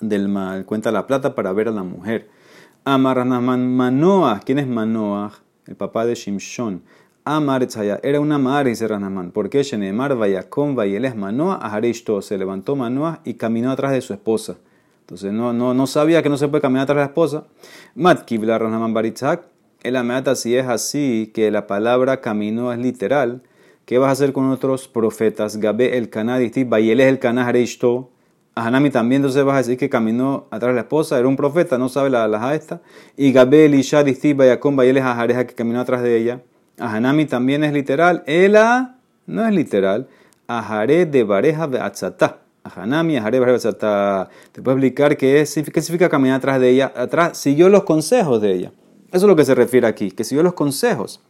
del 0.00 0.28
mal. 0.28 0.64
Cuenta 0.66 0.92
la 0.92 1.06
plata 1.06 1.34
para 1.34 1.52
ver 1.52 1.68
a 1.68 1.72
la 1.72 1.82
mujer. 1.82 2.28
Amar 2.84 3.24
Manoah. 3.24 4.40
¿Quién 4.44 4.60
es 4.60 4.68
Manoah? 4.68 5.32
El 5.66 5.74
papá 5.74 6.06
de 6.06 6.14
Shimshon. 6.14 6.82
Amar 7.28 7.66
Era 8.04 8.20
una 8.20 8.38
madre, 8.38 8.70
dice 8.70 8.86
Ranamán. 8.86 9.32
Porque 9.32 9.64
Shenemar 9.64 10.14
Vayakom 10.14 10.76
Vayeles 10.76 11.16
Manoah 11.16 11.56
Aharishto. 11.56 12.22
Se 12.22 12.38
levantó 12.38 12.76
Manoah 12.76 13.20
y 13.24 13.34
caminó 13.34 13.72
atrás 13.72 13.90
de 13.90 14.00
su 14.00 14.12
esposa. 14.12 14.54
Entonces 15.00 15.32
no, 15.32 15.52
no, 15.52 15.74
no 15.74 15.88
sabía 15.88 16.22
que 16.22 16.28
no 16.28 16.36
se 16.36 16.46
puede 16.46 16.62
caminar 16.62 16.84
atrás 16.84 16.98
de 16.98 17.00
la 17.00 17.06
esposa. 17.06 17.46
Matkivla 17.96 18.56
Ranamán 18.60 18.94
Baritzak. 18.94 19.42
El 19.82 19.96
ameata, 19.96 20.36
si 20.36 20.56
es 20.56 20.68
así, 20.68 21.32
que 21.34 21.50
la 21.50 21.66
palabra 21.66 22.20
camino 22.20 22.72
es 22.72 22.78
literal, 22.78 23.42
¿qué 23.86 23.98
vas 23.98 24.10
a 24.10 24.12
hacer 24.12 24.32
con 24.32 24.48
otros 24.50 24.86
profetas? 24.86 25.56
Gabe 25.56 25.98
el 25.98 26.10
Caná, 26.10 26.38
Bayel 26.66 27.00
es 27.00 27.08
el 27.08 27.18
Caná 27.18 27.48
Harishto. 27.48 28.10
A 28.54 28.68
Hanami 28.68 28.90
también, 28.90 29.22
entonces 29.22 29.44
vas 29.44 29.54
a 29.54 29.58
decir 29.58 29.76
que 29.76 29.90
caminó 29.90 30.46
atrás 30.52 30.70
de 30.70 30.74
la 30.76 30.80
esposa, 30.82 31.18
era 31.18 31.26
un 31.26 31.36
profeta, 31.36 31.76
no 31.76 31.88
sabe 31.88 32.08
la 32.08 32.22
alhaja 32.22 32.54
esta. 32.54 32.82
Y 33.16 33.32
Gabe 33.32 33.66
Elisha, 33.66 34.04
Disti, 34.04 34.32
Bayakon, 34.32 34.76
Bayel 34.76 34.96
es 34.98 35.04
Ajareja, 35.04 35.44
que 35.44 35.54
caminó 35.54 35.80
atrás 35.80 36.02
de 36.02 36.16
ella. 36.16 36.40
A 36.78 36.94
Hanami 36.94 37.24
también 37.24 37.64
es 37.64 37.72
literal. 37.72 38.22
Ela 38.26 38.96
no 39.26 39.46
es 39.46 39.54
literal. 39.54 40.08
Ajare 40.46 41.06
de 41.06 41.24
Bareja 41.24 41.66
Beatzatá. 41.66 42.38
Hanami, 42.64 43.16
Ajare 43.16 43.40
de 43.40 43.46
Beatzatá. 43.46 44.28
Te 44.52 44.60
puedo 44.60 44.76
explicar 44.76 45.16
qué, 45.16 45.40
es, 45.40 45.54
qué 45.54 45.80
significa 45.80 46.10
caminar 46.10 46.38
atrás 46.38 46.60
de 46.60 46.70
ella. 46.70 46.92
Atrás, 46.94 47.38
siguió 47.38 47.68
los 47.68 47.84
consejos 47.84 48.42
de 48.42 48.52
ella. 48.52 48.72
Eso 49.08 49.24
es 49.24 49.28
lo 49.28 49.36
que 49.36 49.44
se 49.44 49.54
refiere 49.54 49.86
aquí, 49.86 50.10
que 50.10 50.24
siguió 50.24 50.42
los 50.42 50.52
consejos. 50.52 51.20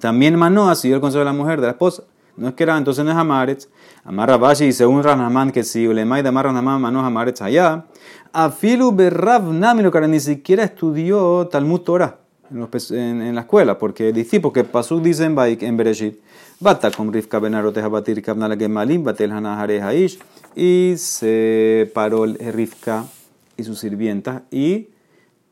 También 0.00 0.36
Manoah 0.36 0.74
siguió 0.74 0.96
el 0.96 1.00
consejo 1.00 1.20
de 1.20 1.26
la 1.26 1.32
mujer, 1.32 1.60
de 1.60 1.68
la 1.68 1.72
esposa. 1.72 2.02
No 2.36 2.48
es 2.48 2.54
que 2.54 2.64
era, 2.64 2.76
entonces 2.76 3.04
no 3.04 3.12
es 3.12 3.16
Amaretz. 3.16 3.68
Amar 4.02 4.28
Rabashi, 4.28 4.72
según 4.72 5.04
Ranamán, 5.04 5.52
que 5.52 5.62
si 5.62 5.86
Ulemay 5.86 6.22
de 6.22 6.30
Amar 6.30 6.46
Ranamán, 6.46 6.80
Manoah 6.80 7.06
Amaretz 7.06 7.42
allá. 7.42 7.84
Afilu 8.32 8.90
Berrav 8.90 9.52
Nami, 9.52 9.88
que 9.88 10.08
ni 10.08 10.18
siquiera 10.18 10.64
estudió 10.64 11.46
Talmud 11.46 11.82
Torah 11.82 12.23
en, 12.50 13.34
la 13.34 13.40
escuela, 13.42 13.78
porque 13.78 14.12
dice, 14.12 14.40
porque 14.40 14.64
Pasuk 14.64 15.02
dice 15.02 15.24
en, 15.24 15.36
en 15.38 15.76
Bereshit, 15.76 16.18
Bata 16.60 16.90
con 16.90 17.12
Rivka 17.12 17.40
Benaroteja 17.40 17.88
Batir 17.88 18.22
Kabnala 18.22 18.56
Gemalim, 18.56 19.02
Batel 19.02 19.32
Hanahare 19.32 19.82
Haish, 19.82 20.18
y 20.54 20.94
se 20.96 21.90
paró 21.92 22.26
Rivka 22.26 23.06
y 23.56 23.64
sus 23.64 23.80
sirvientas 23.80 24.42
y 24.50 24.88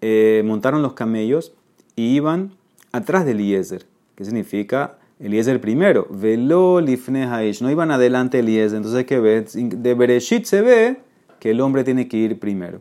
eh, 0.01 0.43
montaron 0.45 0.83
los 0.83 0.93
camellos 0.95 1.53
y 1.97 2.15
iban 2.15 2.53
atrás 2.93 3.25
de 3.25 3.33
Eliezer. 3.33 3.87
¿Qué 4.17 4.25
significa? 4.25 4.99
Eliezer 5.21 5.61
primero. 5.61 6.07
Velo 6.11 6.81
lifne 6.81 7.27
no 7.61 7.71
iban 7.71 7.91
adelante 7.91 8.41
Eliezer. 8.41 8.77
Entonces, 8.77 9.05
¿qué 9.07 9.21
ves? 9.21 9.55
De 9.55 9.95
Bereshit 9.95 10.45
se 10.45 10.63
ve 10.63 10.97
que 11.41 11.51
el 11.51 11.61
hombre 11.61 11.85
tiene 11.85 12.09
que 12.09 12.17
ir 12.17 12.39
primero. 12.39 12.81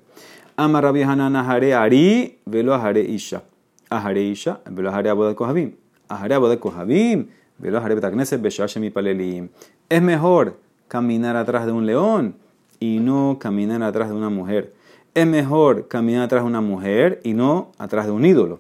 Amar 0.56 0.84
Rabbi 0.84 1.02
Hanan 1.04 1.36
Ari, 1.36 2.38
velo 2.45 2.78
Isha. 3.00 3.43
Velo 3.91 4.89
Ahare 4.89 5.10
Abodat 5.10 5.36
Kohabim. 5.36 5.75
Abodat 6.10 6.60
Kohabim, 6.60 7.27
velo 7.60 7.82
Beshashem 7.82 8.91
Palelim. 8.91 9.49
Es 9.89 10.01
mejor 10.01 10.58
caminar 10.88 11.36
atrás 11.36 11.65
de 11.65 11.71
un 11.71 11.86
león 11.86 12.36
y 12.80 12.99
no 12.99 13.38
caminar 13.39 13.84
atrás 13.84 14.10
de 14.10 14.15
una 14.15 14.30
mujer 14.30 14.73
es 15.13 15.27
mejor 15.27 15.88
caminar 15.88 16.23
atrás 16.23 16.43
de 16.43 16.47
una 16.47 16.62
mujer 16.62 17.19
y 17.23 17.34
no 17.34 17.71
atrás 17.77 18.06
de 18.06 18.12
un 18.12 18.25
ídolo. 18.25 18.60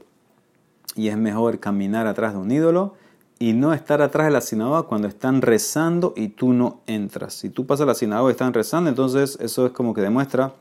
y 0.93 1.07
es 1.07 1.17
mejor 1.17 1.59
caminar 1.59 2.05
atrás 2.05 2.33
de 2.33 2.39
un 2.39 2.51
ídolo 2.51 2.95
y 3.39 3.53
no 3.53 3.73
estar 3.73 4.01
atrás 4.01 4.27
de 4.27 4.33
la 4.33 4.41
sinagoga 4.41 4.83
cuando 4.83 5.07
están 5.07 5.41
rezando 5.41 6.13
y 6.17 6.27
tú 6.27 6.51
no 6.51 6.81
entras. 6.85 7.33
Si 7.33 7.49
tú 7.49 7.65
pasas 7.65 7.83
a 7.83 7.87
la 7.87 7.93
sinagoga 7.95 8.29
y 8.29 8.33
están 8.33 8.53
rezando, 8.53 8.89
entonces 8.89 9.37
eso 9.39 9.65
es 9.65 9.71
como 9.71 9.93
que 9.93 10.01
demuestra 10.01 10.53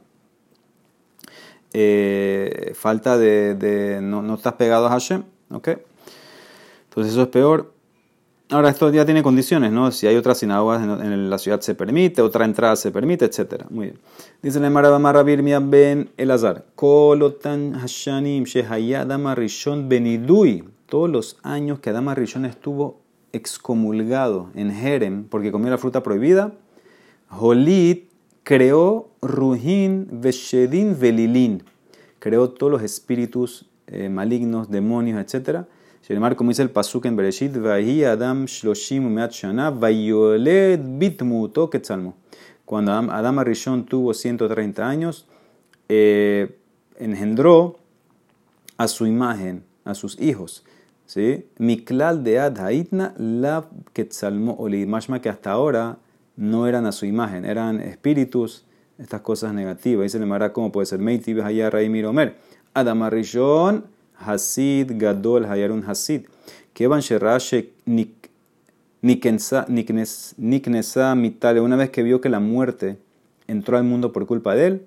eh, 1.72 2.72
falta 2.74 3.18
de, 3.18 4.00
no, 4.02 4.22
no, 4.22 4.34
estás 4.34 4.54
pegado 4.54 4.86
a 4.86 4.90
Hashem. 4.90 5.22
¿ok? 5.50 5.68
Entonces 6.88 7.12
eso 7.12 7.22
es 7.22 7.28
peor. 7.28 7.72
Ahora 8.50 8.68
esto 8.68 8.90
ya 8.90 9.04
tiene 9.04 9.22
condiciones, 9.22 9.70
¿no? 9.70 9.92
Si 9.92 10.08
hay 10.08 10.16
otras 10.16 10.38
sinagogas 10.38 10.82
en, 10.82 11.30
la 11.30 11.38
ciudad 11.38 11.60
se 11.60 11.76
permite, 11.76 12.20
otra 12.20 12.44
entrada 12.44 12.74
se 12.74 12.90
permite, 12.90 13.24
etc. 13.24 13.64
Muy 13.70 13.86
bien. 13.86 13.98
Dice 14.42 14.58
el 14.58 14.70
Marabir 14.70 15.40
ben 15.42 16.10
Elazar. 16.16 16.64
Kolotan 16.74 17.74
Hashanim 17.74 18.44
Shehayadama 18.44 19.36
Rishon 19.36 19.88
Benidui 19.88 20.64
todos 20.90 21.08
los 21.08 21.38
años 21.44 21.78
que 21.78 21.90
Adama 21.90 22.16
Rishon 22.16 22.44
estuvo 22.44 23.00
excomulgado 23.32 24.50
en 24.56 24.74
Jerem 24.74 25.24
porque 25.24 25.52
comió 25.52 25.70
la 25.70 25.78
fruta 25.78 26.02
prohibida, 26.02 26.52
Jolit 27.28 28.09
creó 28.50 29.12
Ruhin, 29.22 30.08
Veshedin, 30.10 30.98
Velilin. 30.98 31.62
Creó 32.18 32.50
todos 32.50 32.72
los 32.72 32.82
espíritus 32.82 33.70
eh, 33.86 34.08
malignos, 34.08 34.68
demonios, 34.68 35.20
etc. 35.20 35.66
Shelmar, 36.02 36.34
como 36.34 36.50
dice 36.50 36.62
el 36.62 36.70
Pasuk 36.70 37.04
en 37.04 37.14
Bereshit, 37.14 37.56
Vahi 37.56 38.02
Adam 38.02 38.46
Shloshim 38.46 39.06
Umeat 39.06 39.30
Shana, 39.30 39.70
Vayoled 39.70 40.80
Bitmuto 40.98 41.70
Ketzalmo. 41.70 42.16
Cuando 42.64 42.90
Adam, 42.90 43.10
Adam 43.10 43.38
Rishon 43.38 43.86
tuvo 43.86 44.14
130 44.14 44.84
años, 44.84 45.28
eh, 45.88 46.58
engendró 46.98 47.78
a 48.78 48.88
su 48.88 49.06
imagen, 49.06 49.62
a 49.84 49.94
sus 49.94 50.20
hijos. 50.20 50.64
Miklal 51.58 52.24
de 52.24 52.40
Ad 52.40 52.58
Haitna 52.58 53.14
la 53.16 53.68
Quetzalmo 53.92 54.56
Oli. 54.58 54.86
Mashma 54.86 55.20
que 55.20 55.28
hasta 55.28 55.52
ahora 55.52 55.98
no 56.40 56.66
eran 56.66 56.86
a 56.86 56.92
su 56.92 57.04
imagen, 57.04 57.44
eran 57.44 57.80
espíritus, 57.82 58.64
estas 58.98 59.20
cosas 59.20 59.52
negativas. 59.52 60.04
Dice 60.04 60.16
el 60.16 60.24
Mara, 60.26 60.54
¿cómo 60.54 60.72
puede 60.72 60.86
ser? 60.86 60.98
Meiti 60.98 61.38
Hayar 61.38 61.74
Rai 61.74 61.90
Miromer. 61.90 62.38
Adamarishon 62.72 63.84
Hasid 64.16 64.92
Gadol 64.96 65.44
Hayarun 65.44 65.84
Hasid. 65.86 66.22
Kevan 66.72 67.00
Sherashe 67.00 67.72
Niknesa 69.02 69.66
Mitale. 71.14 71.60
Una 71.60 71.76
vez 71.76 71.90
que 71.90 72.02
vio 72.02 72.22
que 72.22 72.30
la 72.30 72.40
muerte 72.40 72.96
entró 73.46 73.76
al 73.76 73.84
mundo 73.84 74.10
por 74.10 74.26
culpa 74.26 74.54
de 74.54 74.66
él, 74.66 74.86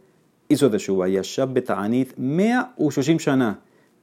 hizo 0.49 0.71
Teshuva. 0.71 1.07
Yashab 1.07 1.53
Beta'anit 1.53 2.17
Mea 2.17 2.73
Ushoshim 2.77 3.17
Shana. 3.17 3.59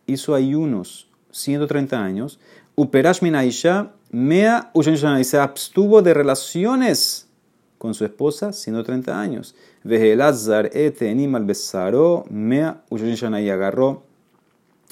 Hizo 0.06 0.36
ayunos 0.36 1.08
130 1.32 2.00
años, 2.00 2.38
Uperash 2.76 3.22
Minaisha, 3.22 3.90
Mea 4.12 4.70
y 4.74 5.24
se 5.24 5.38
abstuvo 5.38 6.02
de 6.02 6.14
relaciones 6.14 7.29
con 7.80 7.94
su 7.94 8.04
esposa 8.04 8.52
130 8.52 9.18
años. 9.18 9.54
Vejelazar 9.84 10.68
ete 10.74 11.08
animal 11.08 11.46
besaro, 11.46 12.26
Mea 12.28 12.82
y 12.90 13.48
agarró 13.48 14.02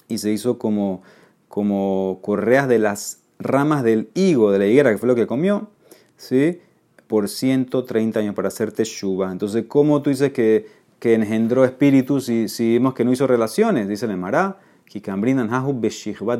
y 0.08 0.16
se 0.16 0.32
hizo 0.32 0.58
como, 0.58 1.02
como 1.48 2.20
correas 2.22 2.66
de 2.66 2.78
las 2.78 3.18
ramas 3.38 3.82
del 3.84 4.08
higo 4.14 4.50
de 4.50 4.58
la 4.58 4.66
higuera, 4.66 4.90
que 4.90 4.96
fue 4.96 5.06
lo 5.06 5.14
que 5.14 5.26
comió, 5.26 5.68
¿sí? 6.16 6.62
por 7.06 7.28
130 7.28 8.20
años 8.20 8.34
para 8.34 8.48
hacer 8.48 8.72
teshuva. 8.72 9.30
Entonces, 9.30 9.66
¿cómo 9.68 10.00
tú 10.00 10.08
dices 10.08 10.32
que, 10.32 10.66
que 10.98 11.12
engendró 11.12 11.66
espíritus 11.66 12.30
y 12.30 12.48
si 12.48 12.70
vimos 12.70 12.94
que 12.94 13.04
no 13.04 13.12
hizo 13.12 13.26
relaciones? 13.26 13.86
Dice 13.86 14.06
el 14.06 14.16
Mará 14.16 14.60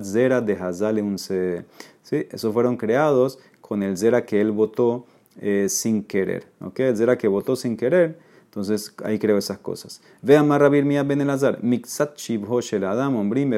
zera 0.03 0.41
de 0.41 1.65
¿Sí? 2.03 2.27
Esos 2.31 2.55
fueron 2.55 2.79
creados 2.79 3.39
con 3.61 3.83
el 3.83 3.99
zera 3.99 4.25
que 4.25 4.41
él 4.41 4.51
votó 4.51 5.05
eh, 5.41 5.67
sin 5.69 6.05
querer. 6.05 6.47
¿Ok? 6.61 6.81
Zera 6.95 7.17
que 7.17 7.29
votó 7.29 7.57
sin 7.57 7.77
querer. 7.77 8.19
Entonces 8.45 8.95
ahí 9.05 9.19
creo 9.19 9.39
esas 9.39 9.59
cosas. 9.59 10.01
Ve 10.23 10.37
a 10.37 10.43
Marrabir 10.43 10.85
Mia 10.85 11.03
Ben 11.03 11.21
Elazar. 11.21 11.63
Mixat 11.63 12.17
Shibho 12.17 12.61
Shel 12.61 12.85
Adam, 12.85 13.17
Ombrim 13.17 13.51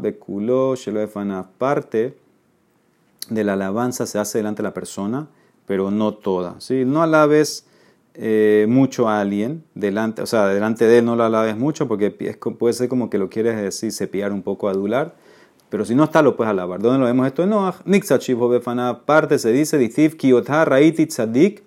Bekulo, 0.00 0.74
Shelo. 0.76 1.08
Parte 1.58 2.16
de 3.30 3.44
la 3.44 3.54
alabanza 3.54 4.06
se 4.06 4.18
hace 4.18 4.38
delante 4.38 4.58
de 4.58 4.68
la 4.68 4.74
persona, 4.74 5.28
pero 5.66 5.90
no 5.90 6.14
toda. 6.14 6.60
¿sí? 6.60 6.84
No 6.84 7.02
alabes 7.02 7.66
eh, 8.14 8.66
mucho 8.68 9.08
a 9.08 9.20
alguien, 9.20 9.64
delante, 9.74 10.22
o 10.22 10.26
sea, 10.26 10.48
delante 10.48 10.86
de 10.86 10.98
él 10.98 11.04
no 11.04 11.14
lo 11.14 11.24
alabes 11.24 11.56
mucho 11.56 11.86
porque 11.86 12.10
puede 12.10 12.74
ser 12.74 12.88
como 12.88 13.10
que 13.10 13.18
lo 13.18 13.28
quieres 13.30 13.56
decir, 13.60 13.92
cepillar 13.92 14.32
un 14.32 14.42
poco, 14.42 14.68
adular, 14.68 15.14
pero 15.68 15.84
si 15.84 15.94
no 15.94 16.04
está 16.04 16.22
lo 16.22 16.36
puedes 16.36 16.50
alabar. 16.50 16.80
¿Dónde 16.80 16.98
lo 16.98 17.06
vemos 17.06 17.26
esto? 17.26 17.46
No, 17.46 17.74
Nixachiv 17.84 18.38
Befana, 18.48 19.00
parte 19.04 19.38
se 19.38 19.52
dice, 19.52 19.78
Ditiv 19.78 20.16
Kiotha 20.16 20.64
Raiti 20.64 21.06
Tzadik 21.06 21.62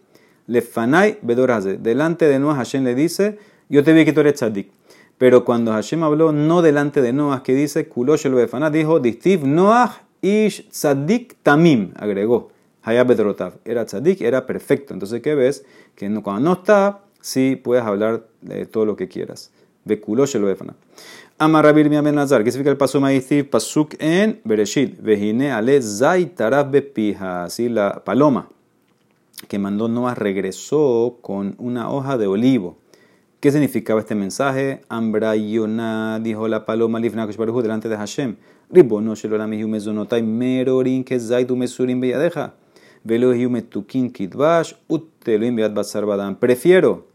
Lefanai 0.47 1.19
Bedoraze. 1.21 1.77
Delante 1.77 2.25
de 2.25 2.39
Noah 2.39 2.55
Hashem 2.55 2.83
le 2.83 2.95
dice, 2.95 3.37
yo 3.69 3.83
te 3.83 3.93
vi 3.93 4.05
que 4.05 4.13
tú 4.13 4.21
eres 4.21 4.35
Tzadik. 4.35 4.71
Pero 5.17 5.45
cuando 5.45 5.71
Hashem 5.71 6.03
habló 6.03 6.31
no 6.31 6.61
delante 6.61 7.01
de 7.01 7.13
Noah, 7.13 7.43
que 7.43 7.53
dice, 7.53 7.87
Kuloshel 7.87 8.33
Befana, 8.33 8.69
dijo, 8.71 8.99
Ditiv 8.99 9.45
Noah 9.45 10.01
Ish 10.21 10.69
Tzadik 10.69 11.37
Tamim, 11.43 11.91
agregó. 11.95 12.51
Hayab. 12.83 13.11
Era 13.65 13.85
tzadik, 13.85 14.21
era 14.21 14.45
perfecto. 14.45 14.93
Entonces, 14.93 15.21
¿qué 15.21 15.35
ves? 15.35 15.65
Que 15.95 16.11
cuando 16.21 16.41
no 16.41 16.53
está, 16.53 17.01
sí 17.21 17.55
puedes 17.55 17.83
hablar 17.83 18.25
de 18.41 18.65
todo 18.65 18.85
lo 18.85 18.95
que 18.95 19.07
quieras. 19.07 19.51
Bekuló 19.85 20.25
lo 20.33 20.49
efana. 20.49 20.75
Amarrabir 21.43 21.89
mi 21.89 21.99
ben 21.99 22.13
Nazar. 22.13 22.43
¿Qué 22.43 22.51
significa 22.51 22.69
el 22.69 22.77
paso 22.77 23.01
maíz? 23.01 23.27
Pasuk 23.49 23.95
en 23.97 24.39
Bereshit. 24.43 25.01
Vejine 25.01 25.51
ale 25.51 25.81
zay 25.81 26.27
tarab 26.27 26.69
bepija. 26.69 27.45
Así 27.45 27.67
la 27.67 28.03
paloma 28.05 28.47
que 29.47 29.57
mandó 29.57 29.87
Noah 29.87 30.13
regresó 30.13 31.17
con 31.21 31.55
una 31.57 31.89
hoja 31.89 32.19
de 32.19 32.27
olivo. 32.27 32.77
¿Qué 33.39 33.51
significaba 33.51 34.01
este 34.01 34.13
mensaje? 34.13 34.83
Ambrayona 34.87 36.19
dijo 36.19 36.47
la 36.47 36.63
paloma 36.63 36.99
Lifna 36.99 37.25
delante 37.25 37.89
de 37.89 37.97
Hashem. 37.97 38.35
Ribono 38.69 39.15
shelolam 39.15 39.49
mezonotai 39.49 40.21
merorin 40.21 41.03
que 41.03 41.19
zaitu 41.19 41.55
mesurin 41.55 41.99
beyadeja. 41.99 42.53
Prefiero, 46.39 47.07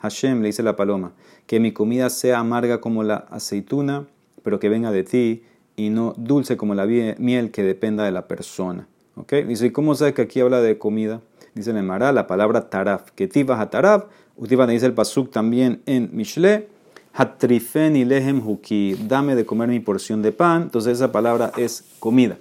Hashem 0.00 0.40
le 0.40 0.46
dice 0.46 0.62
la 0.62 0.76
paloma, 0.76 1.12
que 1.46 1.60
mi 1.60 1.72
comida 1.72 2.10
sea 2.10 2.38
amarga 2.38 2.80
como 2.80 3.02
la 3.02 3.26
aceituna, 3.30 4.06
pero 4.42 4.58
que 4.58 4.68
venga 4.68 4.90
de 4.90 5.04
ti, 5.04 5.42
y 5.76 5.90
no 5.90 6.14
dulce 6.16 6.56
como 6.56 6.74
la 6.74 6.86
miel 6.86 7.50
que 7.50 7.62
dependa 7.62 8.04
de 8.04 8.12
la 8.12 8.26
persona. 8.26 8.88
¿Okay? 9.16 9.44
Dice, 9.44 9.72
¿cómo 9.72 9.94
sabes 9.94 10.14
que 10.14 10.22
aquí 10.22 10.40
habla 10.40 10.60
de 10.60 10.78
comida? 10.78 11.20
Dice 11.54 11.70
el 11.70 11.82
Mará 11.82 12.12
la 12.12 12.26
palabra 12.26 12.68
taraf, 12.68 13.10
que 13.12 13.28
tivas 13.28 13.60
a 13.60 13.70
taraf, 13.70 14.04
utiva 14.36 14.66
dice 14.66 14.86
el 14.86 14.92
pasuk 14.92 15.30
también 15.30 15.80
en 15.86 16.10
Mishle, 16.12 16.68
hatrifen 17.14 17.96
y 17.96 18.04
lehem 18.04 18.46
huki, 18.46 18.94
dame 19.08 19.34
de 19.34 19.46
comer 19.46 19.68
mi 19.70 19.80
porción 19.80 20.20
de 20.20 20.32
pan, 20.32 20.64
entonces 20.64 20.94
esa 20.94 21.12
palabra 21.12 21.52
es 21.56 21.84
comida. 21.98 22.36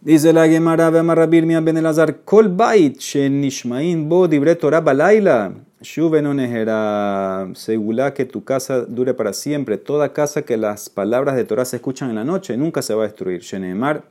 Dice 0.00 0.32
la 0.32 0.48
Gemara, 0.48 0.88
ve 0.88 1.02
Marabir 1.02 1.44
Mian 1.44 1.64
Ben 1.64 1.76
Elazar, 1.76 2.20
Kol 2.24 2.48
Bait, 2.48 2.98
Nishmain 3.14 4.08
Bo 4.08 4.28
Dibre 4.28 4.54
Torah 4.54 4.80
Balaila, 4.80 5.52
Shuve 5.86 6.20
no 6.20 6.34
negera, 6.34 7.48
segula 7.54 8.12
que 8.12 8.24
tu 8.24 8.42
casa 8.42 8.80
dure 8.80 9.14
para 9.14 9.32
siempre. 9.32 9.78
Toda 9.78 10.12
casa 10.12 10.42
que 10.42 10.56
las 10.56 10.90
palabras 10.90 11.36
de 11.36 11.44
Torah 11.44 11.64
se 11.64 11.76
escuchan 11.76 12.10
en 12.10 12.16
la 12.16 12.24
noche 12.24 12.56
nunca 12.56 12.82
se 12.82 12.92
va 12.92 13.04
a 13.04 13.06
destruir. 13.06 13.40
Shenemar, 13.40 14.02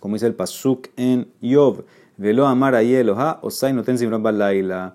como 0.00 0.14
dice 0.14 0.26
el 0.26 0.32
Pasuk 0.32 0.88
en 0.96 1.28
Yov, 1.42 1.84
Velo 2.16 2.46
Amar 2.46 2.74
Ayeloha, 2.74 3.40
Osai 3.42 3.74
no 3.74 3.82
ten 3.82 4.22
Balaila. 4.22 4.94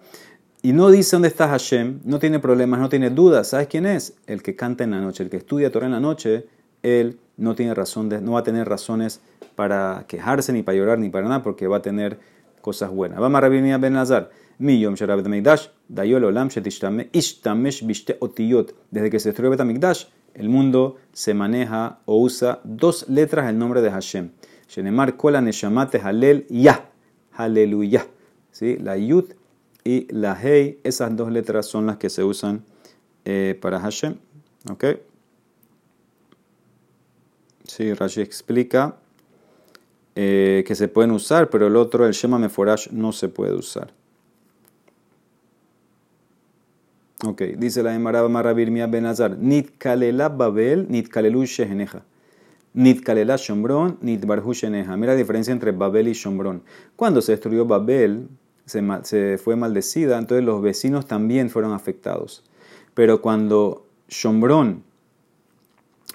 Y 0.63 0.73
no 0.73 0.89
dice 0.89 1.17
dónde 1.17 1.27
está 1.27 1.47
Hashem, 1.47 1.99
no 2.03 2.17
tiene 2.17 2.39
problemas, 2.39 2.79
no 2.79 2.89
tiene 2.89 3.11
dudas. 3.11 3.49
¿Sabes 3.49 3.67
quién 3.67 3.85
es? 3.85 4.15
El 4.25 4.41
que 4.41 4.55
canta 4.55 4.83
en 4.83 4.91
la 4.91 5.01
noche, 5.01 5.21
el 5.21 5.29
que 5.29 5.37
estudia 5.37 5.71
Torah 5.71 5.85
en 5.85 5.91
la 5.91 5.99
noche, 5.99 6.47
él 6.81 7.19
no 7.37 7.53
tiene 7.53 7.75
razón 7.75 8.09
de, 8.09 8.21
no 8.21 8.31
va 8.31 8.39
a 8.39 8.43
tener 8.43 8.67
razones 8.67 9.21
para 9.55 10.05
quejarse, 10.07 10.51
ni 10.51 10.63
para 10.63 10.79
llorar, 10.79 10.97
ni 10.97 11.11
para 11.11 11.27
nada, 11.27 11.43
porque 11.43 11.67
va 11.67 11.77
a 11.77 11.81
tener 11.83 12.17
cosas 12.61 12.89
buenas. 12.89 13.19
Vamos 13.19 13.43
a 13.43 13.49
Ben 13.49 13.93
Lazar. 13.93 14.40
Miyom 14.61 14.93
Sharab 14.95 15.27
Mikdash, 15.27 15.69
Dayol 15.89 16.23
Olam 16.23 16.49
Ishtamesh 17.11 17.83
Bishte 17.83 18.17
Otiyot. 18.19 18.75
Desde 18.91 19.09
que 19.09 19.19
se 19.19 19.29
destruyó 19.29 19.49
Betamikdash, 19.49 20.05
el 20.35 20.49
mundo 20.49 20.97
se 21.13 21.33
maneja 21.33 21.99
o 22.05 22.21
usa 22.21 22.61
dos 22.63 23.09
letras 23.09 23.47
del 23.47 23.57
nombre 23.57 23.81
de 23.81 23.89
Hashem. 23.89 24.29
Shenemar 24.69 25.17
Kola 25.17 25.41
Neshamate 25.41 25.99
Halel 25.99 26.45
Ya. 26.47 26.89
Aleluya. 27.33 28.05
¿Sí? 28.51 28.77
La 28.77 28.97
Yud 28.97 29.33
y 29.83 30.07
la 30.13 30.39
Hei, 30.39 30.79
esas 30.83 31.15
dos 31.15 31.31
letras 31.31 31.65
son 31.65 31.87
las 31.87 31.97
que 31.97 32.11
se 32.11 32.23
usan 32.23 32.63
para 33.59 33.79
Hashem. 33.79 34.15
¿Ok? 34.69 34.85
Sí, 37.65 37.93
Rashi 37.93 38.21
explica 38.21 38.97
que 40.13 40.73
se 40.75 40.87
pueden 40.87 41.11
usar, 41.11 41.49
pero 41.49 41.65
el 41.67 41.75
otro, 41.75 42.05
el 42.05 42.13
Shema 42.13 42.37
Meforash, 42.37 42.89
no 42.91 43.11
se 43.11 43.27
puede 43.27 43.55
usar. 43.55 43.91
Ok, 47.23 47.41
dice 47.57 47.83
la 47.83 47.93
Emara 47.93 48.27
Marabir 48.27 48.71
Mia 48.71 48.87
Benazar, 48.87 49.37
Nit 49.37 49.77
Kalela 49.77 50.29
Babel, 50.29 50.87
Nit 50.89 51.07
Kalelu 51.07 51.45
Sheheneja. 51.45 52.03
Nit 52.73 53.03
Kalela 53.03 53.35
Shombron, 53.35 53.99
Nit 54.01 54.25
Barhu 54.25 54.53
Sheneja. 54.53 54.97
Mira 54.97 55.13
la 55.13 55.19
diferencia 55.19 55.51
entre 55.51 55.71
Babel 55.71 56.07
y 56.07 56.13
Shombron. 56.13 56.63
Cuando 56.95 57.21
se 57.21 57.33
destruyó 57.33 57.65
Babel, 57.65 58.27
se, 58.65 59.37
fue 59.37 59.55
maldecida, 59.55 60.17
entonces 60.17 60.43
los 60.43 60.61
vecinos 60.63 61.05
también 61.05 61.51
fueron 61.51 61.73
afectados. 61.73 62.43
Pero 62.95 63.21
cuando 63.21 63.85
Shombron 64.09 64.83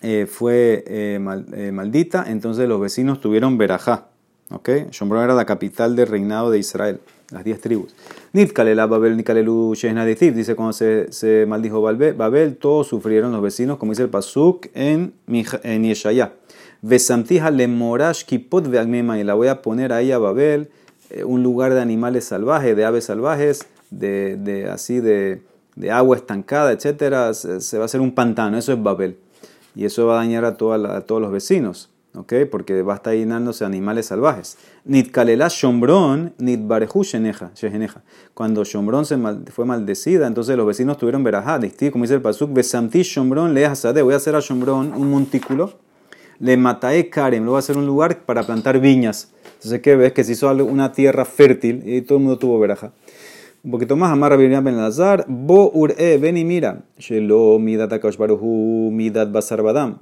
eh, 0.03 0.27
fue 0.27 0.83
eh, 0.89 1.21
eh, 1.55 1.73
maldita, 1.73 2.25
entonces 2.27 2.69
los 2.69 2.81
vecinos 2.81 3.21
tuvieron 3.21 3.59
Berajá. 3.59 4.09
¿Ok? 4.51 4.69
Shombron 4.91 5.25
era 5.25 5.35
la 5.35 5.45
capital 5.45 5.97
del 5.97 6.07
reinado 6.07 6.51
de 6.51 6.59
Israel, 6.59 7.01
las 7.31 7.45
diez 7.45 7.61
tribus. 7.61 7.95
Nit 8.33 8.53
Kalela 8.53 8.87
Babel, 8.87 9.17
Nikalelu 9.17 9.75
Shehnadithir. 9.75 10.35
Dice 10.35 10.55
cuando 10.55 10.73
se, 10.73 11.13
se 11.13 11.47
maldijo 11.47 11.81
Babel, 11.83 12.57
todos 12.57 12.89
sufrieron 12.89 13.33
los 13.33 13.43
vecinos, 13.43 13.79
como 13.79 13.93
dice 13.93 14.03
el 14.03 14.11
Pasuk 14.11 14.67
en, 14.75 15.15
en 15.27 15.85
Yeshayah. 15.85 16.33
Vesamtija 16.83 17.51
le 17.51 17.69
morash 17.69 18.25
kipot 18.25 18.67
y 18.67 19.25
la 19.25 19.35
voy 19.35 19.49
a 19.49 19.63
poner 19.63 19.93
ahí 19.93 20.13
a 20.13 20.19
Babel, 20.19 20.69
eh, 21.11 21.25
un 21.25 21.43
lugar 21.43 21.75
de 21.75 21.81
animales 21.81 22.27
salvajes, 22.27 22.77
de 22.77 22.85
aves 22.85 23.05
salvajes, 23.05 23.67
de, 23.91 24.37
de 24.37 24.69
así 24.69 25.01
de, 25.01 25.43
de, 25.75 25.91
agua 25.91 26.17
estancada, 26.17 26.73
etcétera. 26.73 27.33
Se, 27.35 27.61
se, 27.61 27.79
va 27.79 27.85
a 27.85 27.87
hacer 27.87 28.01
un 28.01 28.15
pantano, 28.15 28.59
eso 28.59 28.73
es 28.73 28.83
Babel. 28.83 29.17
Y 29.75 29.85
eso 29.85 30.07
va 30.07 30.15
a 30.15 30.17
dañar 30.25 30.45
a, 30.45 30.57
toda 30.57 30.79
la, 30.79 30.97
a 30.97 31.01
todos 31.03 31.21
los 31.21 31.33
vecinos, 31.33 31.91
¿ok? 32.17 32.33
Porque 32.51 32.83
va 32.83 32.95
a 32.95 32.97
estar 32.97 33.15
llenándose 33.15 33.65
de 33.65 33.67
animales 33.67 34.07
salvajes. 34.07 34.59
Nit 34.85 35.11
kalela 35.11 35.49
shombron, 35.49 36.35
nit 36.39 36.67
barehu 36.67 37.03
sheneja. 37.03 37.53
Cuando 38.35 38.65
shombron 38.65 39.05
se 39.05 39.17
fue 39.53 39.65
maldecida, 39.65 40.27
entonces 40.27 40.57
los 40.57 40.67
vecinos 40.67 40.97
tuvieron 40.99 41.23
verajá. 41.23 41.61
Como 41.93 42.05
dice 42.05 42.15
el 42.15 42.23
pasuk, 42.23 42.53
besamti 42.53 43.03
shombron 43.03 43.55
le 43.55 43.67
Voy 44.03 44.13
a 44.15 44.17
hacer 44.17 44.35
a 44.35 44.41
shombron 44.41 44.93
un 44.95 45.11
montículo 45.11 45.87
le 46.39 46.57
matae 46.57 47.09
Karem, 47.09 47.45
lo 47.45 47.53
va 47.53 47.59
a 47.59 47.61
hacer 47.61 47.77
un 47.77 47.87
lugar 47.87 48.25
para 48.25 48.43
plantar 48.43 48.81
viñas. 48.81 49.33
Entonces, 49.55 49.81
¿qué 49.81 49.97
ves? 49.97 50.13
Que 50.13 50.25
se 50.25 50.33
hizo 50.33 50.51
una 50.51 50.93
tierra 50.93 51.25
fértil 51.25 51.83
y 51.87 52.03
todo 52.03 52.19
el 52.19 52.25
mundo 52.25 52.39
tuvo 52.39 52.59
veraja. 52.59 52.93
Un 53.65 53.71
poquito 53.71 53.97
más, 53.97 54.13
Amar 54.13 54.31
Rabbi 54.33 54.49
Ben 54.49 54.77
Lazar, 54.77 55.25
Bo 55.29 55.71
Ure, 55.73 56.19
ven 56.19 56.37
y 56.37 56.45
mira, 56.45 56.85
Shelo 56.99 57.59
Midat 57.59 57.93
Akash 57.93 58.17
Baruhu, 58.17 58.91
Midat 58.93 59.33
Basar 59.33 59.63
Badam. 59.63 59.99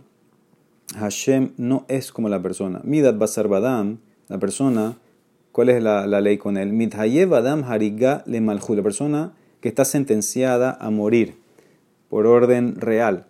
Hashem 0.97 1.53
no 1.57 1.85
es 1.89 2.13
como 2.13 2.29
la 2.29 2.41
persona. 2.43 2.81
Midat 2.85 3.19
Basar 3.19 3.49
Badam, 3.49 3.99
la 4.29 4.39
persona, 4.39 4.97
¿cuál 5.53 5.69
es 5.69 5.83
la, 5.83 6.07
la 6.07 6.21
ley 6.21 6.39
con 6.39 6.57
él? 6.57 6.73
Mithayev 6.73 7.35
Adam 7.35 7.65
Hariga 7.65 8.23
Le 8.27 8.41
Malhu, 8.41 8.75
la 8.75 8.83
persona 8.83 9.33
que 9.61 9.69
está 9.69 9.85
sentenciada 9.85 10.77
a 10.81 10.91
morir 10.91 11.37
por 12.09 12.27
orden 12.27 12.81
real 12.81 13.27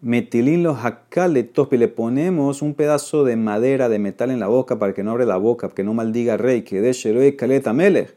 metilín 0.00 0.62
los 0.62 0.78
y 0.82 1.76
le 1.76 1.88
ponemos 1.88 2.62
un 2.62 2.74
pedazo 2.74 3.24
de 3.24 3.36
madera, 3.36 3.88
de 3.88 3.98
metal 3.98 4.30
en 4.30 4.40
la 4.40 4.48
boca 4.48 4.78
para 4.78 4.94
que 4.94 5.02
no 5.02 5.10
abre 5.10 5.26
la 5.26 5.36
boca, 5.36 5.68
que 5.68 5.84
no 5.84 5.94
maldiga 5.94 6.36
rey, 6.36 6.62
que 6.62 6.80
de 6.80 6.92
Sheroi 6.92 7.36
Kaleta 7.36 7.72
Melech. 7.72 8.14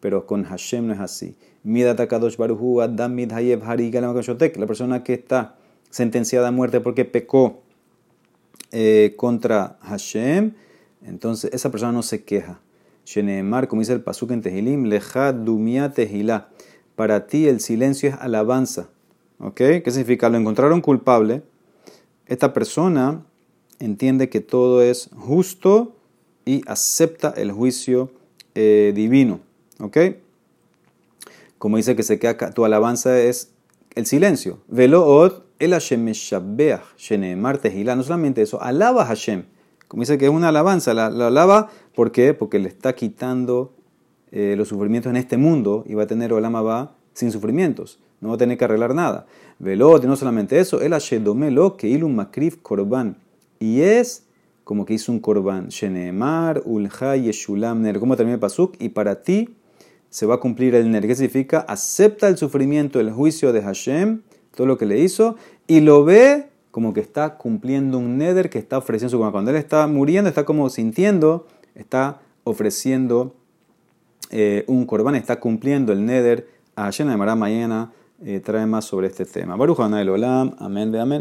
Pero 0.00 0.26
con 0.26 0.44
Hashem 0.44 0.86
no 0.86 0.94
es 0.94 1.00
así. 1.00 1.36
Midatakadosh 1.62 2.36
Baruhu 2.36 2.80
Adam 2.80 3.12
Midhayev 3.14 3.62
la 3.62 4.66
persona 4.66 5.04
que 5.04 5.14
está 5.14 5.56
sentenciada 5.90 6.48
a 6.48 6.50
muerte 6.52 6.80
porque 6.80 7.04
pecó 7.04 7.62
eh, 8.72 9.14
contra 9.16 9.78
Hashem, 9.82 10.52
entonces 11.02 11.52
esa 11.52 11.70
persona 11.70 11.92
no 11.92 12.02
se 12.02 12.24
queja. 12.24 12.60
Sheneemar, 13.04 13.68
como 13.68 13.80
dice 13.80 13.92
el 13.92 14.00
Pasuk 14.00 14.32
en 14.32 14.42
Tehilim, 14.42 14.84
Leja 14.84 15.32
Dumia 15.32 15.92
Tehilá. 15.92 16.48
Para 16.96 17.26
ti 17.26 17.46
el 17.46 17.60
silencio 17.60 18.08
es 18.08 18.16
alabanza. 18.16 18.88
¿Qué 19.54 19.82
significa? 19.86 20.28
Lo 20.28 20.38
encontraron 20.38 20.80
culpable. 20.80 21.42
Esta 22.26 22.52
persona 22.52 23.22
entiende 23.78 24.28
que 24.28 24.40
todo 24.40 24.82
es 24.82 25.10
justo 25.14 25.94
y 26.44 26.62
acepta 26.66 27.32
el 27.36 27.52
juicio 27.52 28.10
eh, 28.54 28.92
divino. 28.94 29.40
¿Ok? 29.78 29.98
Como 31.58 31.76
dice 31.76 31.94
que 31.94 32.02
se 32.02 32.18
queda, 32.18 32.50
tu 32.50 32.64
alabanza 32.64 33.20
es 33.20 33.50
el 33.94 34.06
silencio. 34.06 34.58
Veloot 34.68 35.45
el 35.58 35.72
Hashem 35.72 36.04
No 36.04 38.02
solamente 38.02 38.42
eso, 38.42 38.60
alaba 38.62 39.02
a 39.02 39.06
Hashem. 39.06 39.44
Como 39.88 40.02
dice 40.02 40.18
que 40.18 40.26
es 40.26 40.30
una 40.30 40.48
alabanza, 40.48 40.94
la, 40.94 41.06
alaba 41.06 41.70
¿por 41.94 42.12
qué? 42.12 42.34
Porque 42.34 42.58
le 42.58 42.68
está 42.68 42.94
quitando 42.94 43.74
eh, 44.32 44.54
los 44.56 44.68
sufrimientos 44.68 45.10
en 45.10 45.16
este 45.16 45.36
mundo 45.36 45.84
y 45.86 45.94
va 45.94 46.02
a 46.04 46.06
tener 46.06 46.32
Olama 46.32 46.62
va 46.62 46.96
sin 47.14 47.30
sufrimientos 47.30 48.00
no 48.20 48.30
va 48.30 48.34
a 48.34 48.38
tener 48.38 48.56
que 48.58 48.64
arreglar 48.64 48.94
nada. 48.94 49.26
Velot, 49.58 50.02
y 50.04 50.06
no 50.06 50.16
solamente 50.16 50.58
eso, 50.58 50.80
el 50.80 50.92
Ashedomelo 50.92 51.76
que 51.76 51.88
ilum 51.88 52.14
makrif 52.14 52.56
korban. 52.62 53.16
Y 53.58 53.80
es 53.80 54.26
como 54.64 54.84
que 54.84 54.94
hizo 54.94 55.12
un 55.12 55.20
korban. 55.20 55.68
Sheneemar, 55.68 56.62
ulha 56.64 57.16
yeshulam 57.16 57.82
ner. 57.82 57.98
¿Cómo 57.98 58.16
termina 58.16 58.34
el 58.34 58.40
pasuk? 58.40 58.74
Y 58.78 58.90
para 58.90 59.22
ti 59.22 59.54
se 60.10 60.26
va 60.26 60.36
a 60.36 60.40
cumplir 60.40 60.74
el 60.74 60.90
ner. 60.90 61.06
¿Qué 61.06 61.14
significa? 61.14 61.60
Acepta 61.60 62.28
el 62.28 62.36
sufrimiento, 62.36 63.00
el 63.00 63.10
juicio 63.12 63.52
de 63.52 63.62
Hashem, 63.62 64.22
todo 64.56 64.66
lo 64.66 64.76
que 64.76 64.86
le 64.86 64.98
hizo, 64.98 65.36
y 65.68 65.80
lo 65.80 66.04
ve 66.04 66.48
como 66.72 66.92
que 66.92 67.00
está 67.00 67.38
cumpliendo 67.38 67.98
un 67.98 68.18
neder 68.18 68.50
que 68.50 68.58
está 68.58 68.78
ofreciendo 68.78 69.16
su 69.16 69.32
Cuando 69.32 69.50
él 69.50 69.56
está 69.56 69.86
muriendo, 69.86 70.28
está 70.28 70.44
como 70.44 70.68
sintiendo, 70.68 71.46
está 71.74 72.20
ofreciendo 72.44 73.34
eh, 74.30 74.64
un 74.66 74.84
korban, 74.84 75.14
está 75.14 75.38
cumpliendo 75.38 75.92
el 75.92 76.04
neder 76.04 76.48
a 76.74 76.84
Hashem. 76.84 77.08
Además, 77.08 77.36
mañana 77.36 77.92
eh, 78.22 78.40
trae 78.44 78.66
más 78.66 78.84
sobre 78.84 79.06
este 79.06 79.24
tema. 79.24 79.56
Baruch 79.56 79.78
Olam, 79.78 80.54
amén 80.58 80.90
de 80.90 81.00
amén. 81.00 81.14